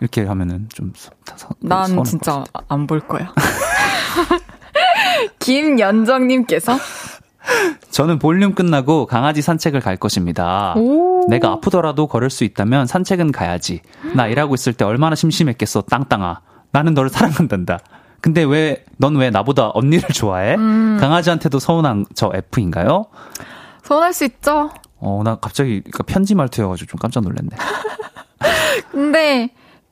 [0.00, 3.32] 이렇게 하면은 좀 서- 서- 난 진짜 안 볼 거야.
[5.38, 6.76] 김연정님께서
[7.90, 10.74] 저는 볼륨 끝나고 강아지 산책을 갈 것입니다.
[10.76, 11.05] 오.
[11.28, 13.80] 내가 아프더라도 걸을 수 있다면 산책은 가야지.
[14.14, 16.40] 나 일하고 있을 때 얼마나 심심했겠어, 땅땅아.
[16.72, 17.78] 나는 너를 사랑한단다.
[18.20, 20.54] 근데 왜, 넌 왜 나보다 언니를 좋아해?
[20.56, 20.98] 음.
[21.00, 23.04] 강아지한테도 서운한 저 F인가요?
[23.82, 24.70] 서운할 수 있죠.
[24.98, 27.50] 어, 나 갑자기 그러니까 편지 말투여가지고 좀 깜짝 놀랐네.
[28.90, 29.50] 근데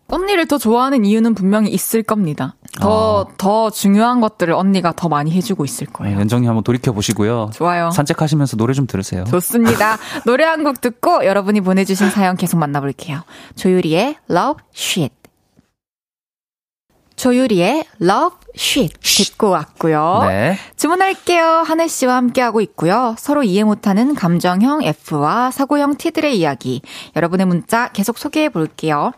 [0.08, 2.56] 언니를 더 좋아하는 이유는 분명히 있을 겁니다.
[2.80, 6.18] 더, 더 중요한 것들을 언니가 더 많이 해주고 있을 네, 거예요.
[6.20, 7.50] 연정님 한번 돌이켜보시고요.
[7.54, 7.90] 좋아요.
[7.92, 9.24] 산책하시면서 노래 좀 들으세요.
[9.24, 9.96] 좋습니다.
[10.26, 13.22] 노래 한 곡 듣고 여러분이 보내주신 사연 계속 만나볼게요.
[13.56, 15.14] 조유리의 Love Shit.
[17.16, 18.98] 조유리의 Love Shit
[19.28, 20.24] 듣고 왔고요.
[20.26, 20.56] 네.
[20.76, 21.62] 주문할게요.
[21.66, 23.14] 한혜 씨와 함께하고 있고요.
[23.18, 26.82] 서로 이해 못하는 감정형 F와 사고형 T들의 이야기.
[27.14, 29.12] 여러분의 문자 계속 소개해 볼게요.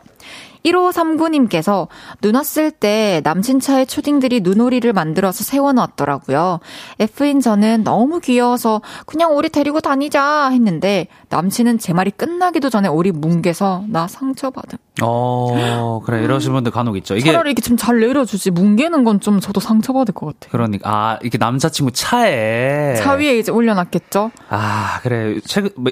[0.67, 1.89] 1539님께서
[2.21, 6.61] 눈 왔을 때 남친 차에 초딩들이 눈오리를 만들어서 세워놨더라고요.
[7.01, 13.13] F인 저는 너무 귀여워서 그냥 오리 데리고 다니자 했는데 남친은 제 말이 끝나기도 전에 오리
[13.13, 14.79] 뭉개서 나 상처받음.
[15.03, 16.23] 어, 그래.
[16.25, 17.17] 이러신 분들 간혹 있죠.
[17.17, 17.33] 이게.
[17.33, 18.51] 차라리 이렇게 좀 잘 내려주지.
[18.51, 20.51] 뭉개는 건 좀 저도 상처받을 것 같아요.
[20.53, 22.95] 그러니까, 아, 이렇게 남자친구 차에.
[22.97, 24.31] 차 위에 이제 올려놨겠죠?
[24.51, 25.41] 아, 그래.
[25.47, 25.91] 최근, 뭐,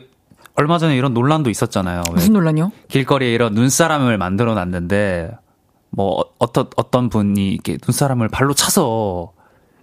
[0.57, 2.03] 얼마 전에 이런 논란도 있었잖아요.
[2.13, 2.71] 무슨 논란이요?
[2.89, 5.33] 길거리에 이런 눈사람을 만들어 놨는데,
[5.91, 9.33] 뭐, 어떤, 어떤 분이 이렇게 눈사람을 발로 차서,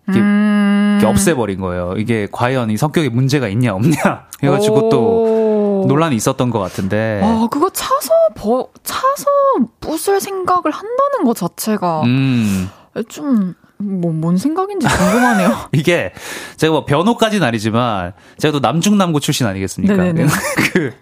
[0.07, 0.97] 이렇게, 음...
[0.99, 1.95] 이렇게 없애버린 거예요.
[1.97, 4.28] 이게 과연 이 성격에 문제가 있냐, 없냐.
[4.41, 7.22] 해가지고 또, 논란이 있었던 것 같은데.
[7.24, 9.26] 아, 그거 차서, 버, 차서
[9.82, 12.03] 부술 생각을 한다는 것 자체가.
[12.03, 12.69] 음.
[13.09, 15.70] 좀, 뭐, 뭔 생각인지 궁금하네요.
[15.74, 16.14] 이게,
[16.58, 19.96] 제가 뭐 변호까지는 아니지만, 제가 또 남중남고 출신 아니겠습니까?
[20.74, 20.94] 그,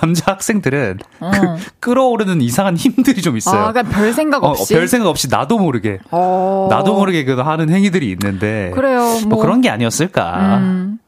[0.00, 1.30] 남자 학생들은 어.
[1.30, 3.60] 그 끌어오르는 이상한 힘들이 좀 있어요.
[3.60, 4.74] 아, 그러니까 별 생각 없이.
[4.74, 5.98] 어, 별 생각 없이 나도 모르게.
[6.10, 6.68] 어.
[6.70, 8.70] 나도 모르게 그 하는 행위들이 있는데.
[8.74, 9.00] 그래요.
[9.00, 10.58] 뭐, 뭐 그런 게 아니었을까.
[10.58, 10.98] 음.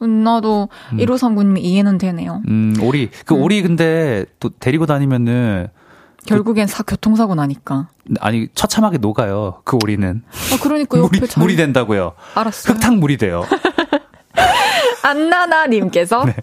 [0.00, 0.96] 나도 음.
[0.98, 2.42] 1539님이 이해는 되네요.
[2.48, 3.10] 음, 오리.
[3.24, 3.42] 그 음.
[3.42, 5.68] 오리 근데 또 데리고 다니면은
[6.26, 7.88] 결국엔 사, 교통사고 나니까.
[8.20, 9.60] 아니, 처참하게 녹아요.
[9.64, 10.22] 그 오리는.
[10.52, 11.42] 아, 그러니까 물이, 잘...
[11.42, 12.12] 물이 된다고요.
[12.34, 12.74] 알았어요.
[12.74, 13.44] 흙탕 물이 돼요.
[15.02, 16.34] 안나나님께서 네.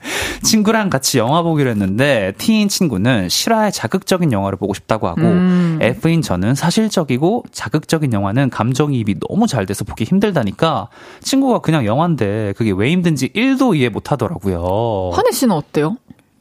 [0.44, 5.80] 친구랑 같이 영화 보기로 했는데 T인 친구는 실화의 자극적인 영화를 보고 싶다고 하고 음.
[5.82, 10.90] F인 저는 사실적이고 자극적인 영화는 감정이입이 너무 잘 돼서 보기 힘들다니까
[11.22, 15.12] 친구가 그냥 영화인데 그게 왜 힘든지 1도 이해 못 하더라고요.
[15.14, 15.98] 하늘 씨는 어때요?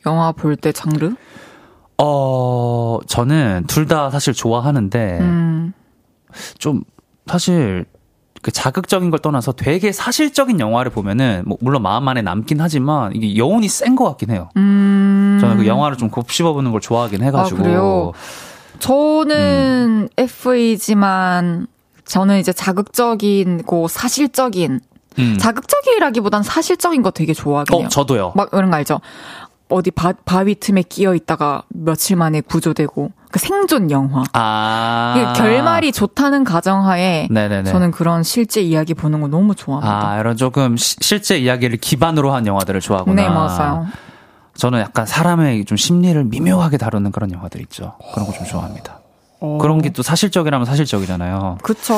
[0.06, 1.14] 영화 볼 때 장르?
[2.02, 5.72] 어, 저는 둘 다 사실 좋아하는데, 음.
[6.58, 6.82] 좀,
[7.26, 7.84] 사실,
[8.42, 13.36] 그 자극적인 걸 떠나서 되게 사실적인 영화를 보면은, 뭐, 물론 마음 안에 남긴 하지만, 이게
[13.36, 14.48] 여운이 센 것 같긴 해요.
[14.56, 15.38] 음.
[15.40, 17.60] 저는 그 영화를 좀 곱씹어보는 걸 좋아하긴 해가지고.
[17.60, 18.12] 아, 그래요?
[18.78, 20.08] 저는 음.
[20.16, 21.66] F이지만,
[22.06, 24.80] 저는 이제 자극적이고 사실적인,
[25.18, 25.36] 음.
[25.38, 27.88] 자극적이라기보단 사실적인 거 되게 좋아하긴 어, 해요.
[27.88, 28.32] 저도요.
[28.36, 29.00] 막 그런 거 알죠?
[29.70, 34.24] 어디 바, 바위 틈에 끼어 있다가 며칠 만에 구조되고 그 생존 영화.
[34.32, 35.32] 아.
[35.36, 37.70] 결말이 좋다는 가정하에 네네네.
[37.70, 40.08] 저는 그런 실제 이야기 보는 거 너무 좋아합니다.
[40.10, 43.22] 아, 이런 조금 시, 실제 이야기를 기반으로 한 영화들을 좋아하구나.
[43.22, 43.86] 네, 맞아요.
[44.54, 47.94] 저는 약간 사람의 좀 심리를 미묘하게 다루는 그런 영화들 있죠.
[48.12, 48.98] 그런 거 좀 좋아합니다.
[49.40, 49.54] 오.
[49.54, 49.58] 어.
[49.58, 51.58] 그런 게 또 사실적이라면 사실적이잖아요.
[51.62, 51.94] 그쵸.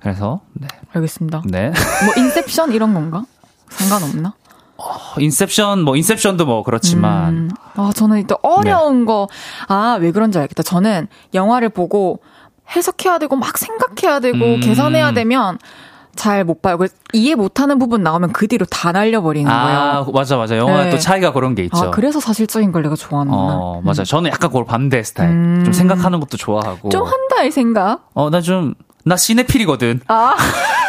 [0.00, 0.68] 그래서, 네.
[0.94, 1.42] 알겠습니다.
[1.44, 1.70] 네.
[2.04, 3.24] 뭐, 인셉션 이런 건가?
[3.68, 4.32] 상관없나?
[4.78, 7.50] 어, 인셉션 뭐 인셉션도 뭐 그렇지만 음.
[7.76, 9.12] 아 저는 또 어려운 네.
[9.68, 10.62] 거아 왜 그런지 알겠다.
[10.62, 12.20] 저는 영화를 보고
[12.74, 14.60] 해석해야 되고 막 생각해야 되고 음.
[14.60, 15.58] 계산해야 되면
[16.14, 16.76] 잘못 봐요.
[17.12, 20.12] 이해 못하는 부분 나오면 그 뒤로 다 날려버리는 아, 거예요.
[20.12, 20.56] 맞아 맞아.
[20.56, 20.90] 영화 네.
[20.90, 21.76] 또 차이가 그런 게 있죠.
[21.78, 23.54] 아, 그래서 사실적인 걸 내가 좋아하는구나.
[23.54, 24.02] 어, 맞아.
[24.02, 24.04] 음.
[24.04, 25.30] 저는 약간 그걸 반대 스타일.
[25.30, 25.62] 음.
[25.64, 26.88] 좀 생각하는 것도 좋아하고.
[26.88, 28.08] 좀 한다의 생각.
[28.14, 28.74] 어, 나 좀
[29.04, 30.00] 나 시네필이거든.
[30.08, 30.34] 아.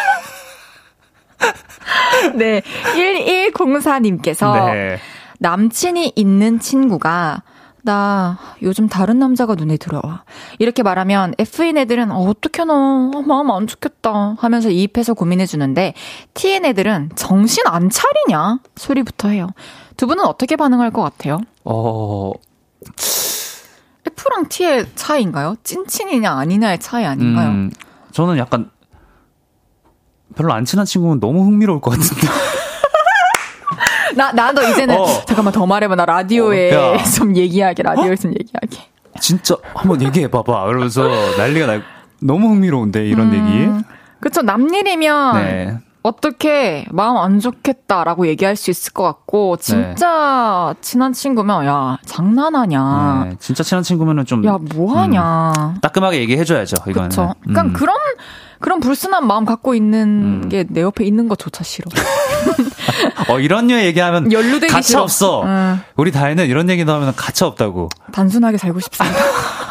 [2.35, 2.61] 네.
[2.95, 4.97] 1104님께서 네.
[5.39, 7.43] 남친이 있는 친구가
[7.81, 10.23] 나 요즘 다른 남자가 눈에 들어와.
[10.59, 15.93] 이렇게 말하면 F인 애들은 어, 어떻게 너 어, 마음 안 좋겠다 하면서 이입해서 고민해 주는데
[16.33, 19.47] T인 애들은 정신 안 차리냐 소리부터 해요.
[19.95, 21.39] 두 분은 어떻게 반응할 것 같아요?
[21.63, 22.31] 어
[24.17, 25.55] F랑 T의 차이인가요?
[25.63, 27.49] 찐친이냐 아니냐의 차이 아닌가요?
[27.49, 27.71] 음,
[28.11, 28.69] 저는 약간
[30.35, 32.27] 별로 안 친한 친구는 너무 흥미로울 것 같은데.
[34.15, 35.05] 나, 나도 이제는, 어.
[35.25, 35.95] 잠깐만 더 말해봐.
[35.95, 38.15] 나 라디오에 어, 좀 얘기하게, 라디오에 어?
[38.15, 38.89] 좀 얘기하게.
[39.19, 40.65] 진짜, 한번 얘기해봐봐.
[40.65, 41.07] 그러면서
[41.37, 41.81] 난리가 나,
[42.21, 43.85] 너무 흥미로운데, 이런 음, 얘기.
[44.19, 45.77] 그쵸, 남 일이면, 네.
[46.01, 50.81] 어떻게 마음 안 좋겠다라고 얘기할 수 있을 것 같고 진짜 네.
[50.81, 57.09] 친한 친구면 야 장난하냐 네, 진짜 친한 친구면은 좀야 뭐 하냐 음, 따끔하게 얘기해줘야죠 이거는
[57.09, 57.73] 그쵸 그러니까 음.
[57.73, 57.97] 그런
[58.59, 60.49] 그런 불순한 마음 갖고 있는 음.
[60.49, 61.89] 게내 옆에 있는 것조차 싫어.
[63.29, 65.03] 어, 이런 류 얘기하면 연루되기 가치 싫어.
[65.03, 65.43] 없어.
[65.43, 65.79] 음.
[65.95, 67.89] 우리 다혜는 이런 얘기 나오면 가치 없다고.
[68.11, 69.17] 단순하게 살고 싶습니다.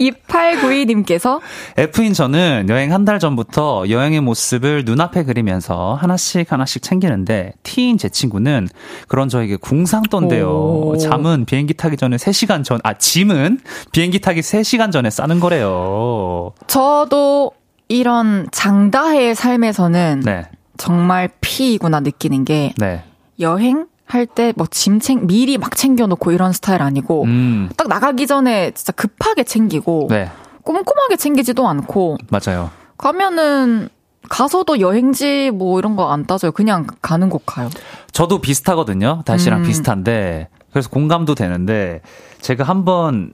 [0.00, 1.40] 2892님께서
[1.78, 8.08] F인 저는 여행 한 달 전부터 여행의 모습을 눈앞에 그리면서 하나씩 하나씩 챙기는데 T인 제
[8.08, 8.68] 친구는
[9.06, 10.94] 그런 저에게 궁상 떤데요.
[11.00, 13.60] 잠은 비행기 타기 전에 3시간 전, 아, 짐은
[13.92, 16.52] 비행기 타기 3시간 전에 싸는 거래요.
[16.66, 17.52] 저도
[17.88, 20.44] 이런 장다해의 삶에서는 네.
[20.76, 23.04] 정말 피이구나 느끼는 게 네.
[23.40, 27.68] 여행 할 때 뭐 짐 챙 미리 막 챙겨놓고 이런 스타일 아니고 음.
[27.76, 30.30] 딱 나가기 전에 진짜 급하게 챙기고 네.
[30.62, 32.70] 꼼꼼하게 챙기지도 않고 맞아요.
[32.98, 33.88] 가면은
[34.28, 36.50] 가서도 여행지 뭐 이런 거 안 따져요.
[36.52, 37.68] 그냥 가는 곳 가요.
[38.12, 39.22] 저도 비슷하거든요.
[39.24, 39.64] 다시랑 음.
[39.66, 42.00] 비슷한데 그래서 공감도 되는데
[42.40, 43.32] 제가 한번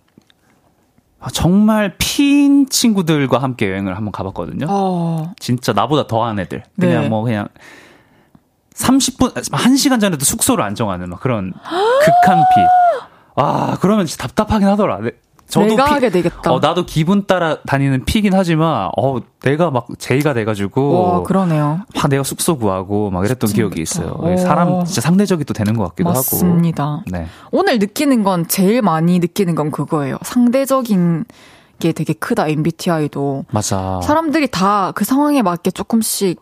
[1.30, 4.66] 정말 핀 친구들과 함께 여행을 한번 가봤거든요.
[4.68, 5.32] 어.
[5.38, 6.62] 진짜 나보다 더한 애들.
[6.80, 7.08] 그냥 네.
[7.08, 7.48] 뭐 그냥
[8.74, 12.60] 30분, 1시간 전에도 숙소를 안 정하는 막 그런 극한 피.
[13.36, 15.00] 아, 그러면 진짜 답답하긴 하더라.
[15.53, 16.50] 저도 내가 피, 하게 되겠다.
[16.53, 21.03] 어, 나도 기분 따라 다니는 피긴 하지만, 어, 내가 막 제의가 돼가지고.
[21.03, 21.80] 와, 그러네요.
[21.94, 24.16] 막 내가 숙소 구하고 막 이랬던 기억이 있어요.
[24.18, 24.36] 오.
[24.38, 26.84] 사람 진짜 상대적이 또 되는 것 같기도 맞습니다.
[26.84, 27.03] 하고.
[27.11, 27.26] 네.
[27.50, 30.16] 오늘 느끼는 건 제일 많이 느끼는 건 그거예요.
[30.22, 31.24] 상대적인
[31.78, 33.44] 게 되게 크다, MBTI도.
[33.50, 34.00] 맞아.
[34.03, 36.40] 사람들이 다 그 상황에 맞게 조금씩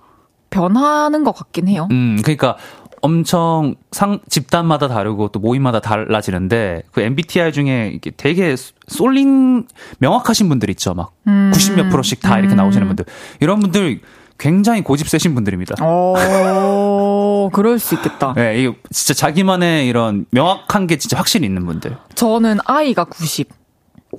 [0.50, 1.86] 변하는 것 같긴 해요.
[1.90, 2.56] 음, 그러니까
[3.03, 8.55] 엄청 상 집단마다 다르고 또 모임마다 달라지는데 그 MBTI 중에 이게 되게
[8.88, 9.66] 쏠린
[9.98, 10.94] 명확하신 분들 있죠.
[10.94, 11.51] 막 음.
[11.55, 12.88] 90몇 프로씩 다 이렇게 나오시는 음.
[12.88, 13.05] 분들.
[13.40, 14.01] 이런 분들
[14.38, 15.84] 굉장히 고집 세신 분들입니다.
[15.84, 18.32] 오, 그럴 수 있겠다.
[18.34, 21.96] 네, 이 진짜 자기만의 이런 명확한 게 진짜 확실히 있는 분들.
[22.14, 23.51] 저는 아이가 90.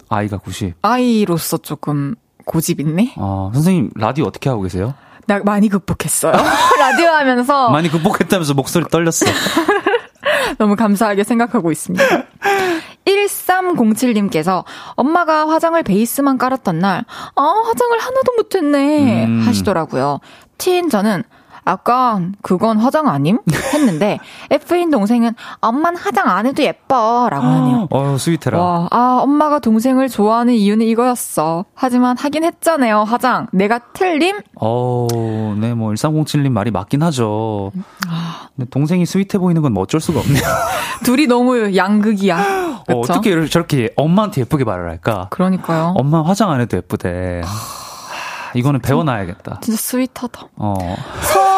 [0.09, 0.75] 아이가 90.
[0.83, 2.15] 아이로서 조금
[2.45, 3.15] 고집 있네.
[3.17, 4.93] 아, 선생님 라디오 어떻게 하고 계세요?
[5.27, 6.33] 나 많이 극복했어요.
[6.79, 7.69] 라디오 하면서.
[7.69, 9.25] 많이 극복했다면서 목소리 떨렸어.
[10.57, 12.03] 너무 감사하게 생각하고 있습니다.
[13.05, 14.63] 1307님께서
[14.95, 17.05] 엄마가 화장을 베이스만 깔았던 날,
[17.35, 19.25] 아, 화장을 하나도 못했네.
[19.25, 19.43] 음.
[19.45, 20.19] 하시더라고요.
[20.57, 21.23] 티인 저는
[21.67, 23.39] 약간 그건 화장 아님?
[23.73, 24.19] 했는데
[24.51, 27.87] F인 동생은 엄만 화장 안 해도 예뻐 라고 하네요.
[27.91, 28.59] 어, 스위트라.
[28.59, 31.65] 와, 아, 엄마가 동생을 좋아하는 이유는 이거였어.
[31.75, 33.47] 하지만 하긴 했잖아요, 화장.
[33.51, 34.39] 내가 틀림?
[34.59, 35.07] 어,
[35.59, 37.71] 네, 뭐 1307님 말이 맞긴 하죠.
[38.09, 38.47] 아.
[38.55, 40.43] 근데 동생이 스윗해 보이는 건 뭐 어쩔 수가 없네요.
[41.05, 42.37] 둘이 너무 양극이야.
[42.89, 45.27] 어, 어떻게 저렇게 엄마한테 예쁘게 말을 할까?
[45.29, 45.93] 그러니까요.
[45.97, 47.41] 엄마 화장 안 해도 예쁘대.
[48.53, 49.59] 이거는 배워놔야겠다.
[49.61, 50.47] 진짜 스윗하다.
[50.57, 50.73] 어.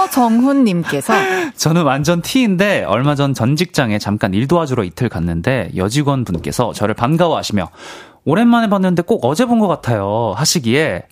[0.08, 1.14] 서정훈님께서
[1.56, 6.94] 저는 완전 T인데 얼마 전 전 직장에 잠깐 일 도와주러 이틀 갔는데 여직원 분께서 저를
[6.94, 7.70] 반가워하시며
[8.26, 11.04] 오랜만에 봤는데 꼭 어제 본 것 같아요 하시기에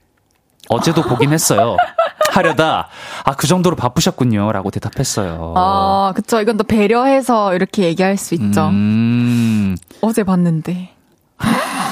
[0.69, 1.77] 어제도 보긴 했어요.
[2.31, 2.87] 하려다
[3.25, 5.53] 아 그 정도로 바쁘셨군요라고 대답했어요.
[5.57, 8.67] 아 그쵸 이건 또 배려해서 이렇게 얘기할 수 있죠.
[8.67, 9.75] 음...
[10.01, 10.89] 어제 봤는데.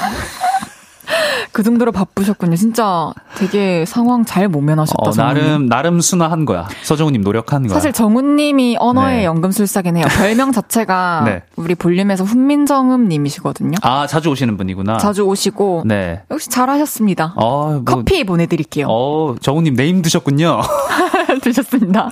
[1.60, 2.56] 그 정도로 바쁘셨군요.
[2.56, 4.98] 진짜 되게 상황 잘 모면하셨다.
[4.98, 6.66] 어, 나름 나름 순화한 거야.
[6.84, 7.74] 서정우님 노력한 거야.
[7.74, 9.24] 사실 정우님이 언어의 네.
[9.26, 10.06] 연금술사긴 해요.
[10.16, 11.42] 별명 자체가 네.
[11.56, 13.76] 우리 볼륨에서 훈민정음님이시거든요.
[13.82, 14.96] 아 자주 오시는 분이구나.
[14.96, 15.82] 자주 오시고.
[15.84, 16.22] 네.
[16.30, 17.34] 역시 잘하셨습니다.
[17.36, 18.86] 어, 뭐, 커피 보내드릴게요.
[18.88, 20.62] 어 정우님 named셨군요.
[21.44, 22.10] 드셨습니다.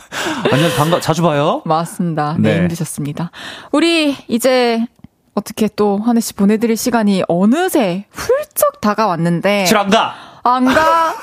[0.52, 1.62] 안녕 반가 자주 봐요.
[1.64, 2.36] 맞습니다.
[2.38, 2.56] 네.
[2.56, 3.30] named셨습니다.
[3.72, 4.84] 우리 이제
[5.38, 9.66] 어떻게 또 한혜 씨 보내드릴 시간이 어느새 훌쩍 다가왔는데.
[9.66, 10.14] 싫안 가!
[10.42, 11.14] 안 가!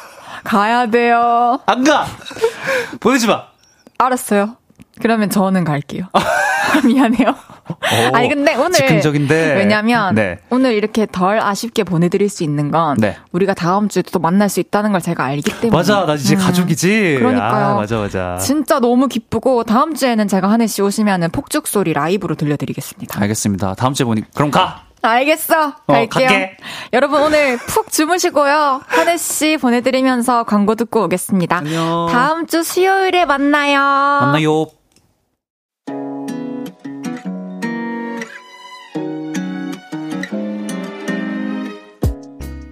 [0.45, 1.59] 가야 돼요.
[1.66, 2.05] 안 가!
[3.01, 3.43] 보내지 마!
[3.97, 4.55] 알았어요.
[5.01, 6.05] 그러면 저는 갈게요.
[6.86, 7.30] 미안해요.
[7.70, 10.39] 오, 아니 근데 오늘 즉흥적인데 왜냐면 네.
[10.49, 13.18] 오늘 이렇게 덜 아쉽게 보내드릴 수 있는 건 네.
[13.32, 16.39] 우리가 다음 주에 또 만날 수 있다는 걸 제가 알기 때문에 맞아 나 이제 음.
[16.39, 21.68] 가족이지 그러니까요 아, 맞아 맞아 진짜 너무 기쁘고 다음 주에는 제가 한혜 씨 오시면은 폭죽
[21.68, 25.68] 소리 라이브로 들려드리겠습니다 알겠습니다 다음 주에 보니 그럼 가 알겠어.
[25.68, 26.28] 어, 갈게요.
[26.28, 26.49] 어,
[26.93, 28.82] 여러분 오늘 푹 주무시고요.
[28.88, 31.57] 한혜 씨 보내드리면서 광고 듣고 오겠습니다.
[31.57, 32.07] 안녕.
[32.11, 33.80] 다음 주 수요일에 만나요.
[33.80, 34.68] 만나요.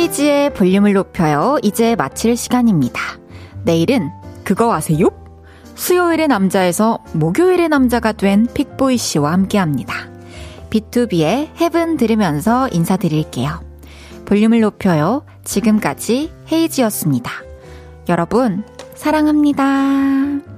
[0.00, 1.58] 헤이지의 볼륨을 높여요.
[1.62, 3.00] 이제 마칠 시간입니다.
[3.64, 4.08] 내일은
[4.44, 5.10] 그거 아세요?
[5.74, 9.94] 수요일의 남자에서 목요일의 남자가 된 픽보이 씨와 함께 합니다.
[10.70, 13.60] B2B의 헤븐 들으면서 인사드릴게요.
[14.24, 15.26] 볼륨을 높여요.
[15.44, 17.30] 지금까지 헤이지였습니다.
[18.08, 18.64] 여러분,
[18.94, 20.49] 사랑합니다.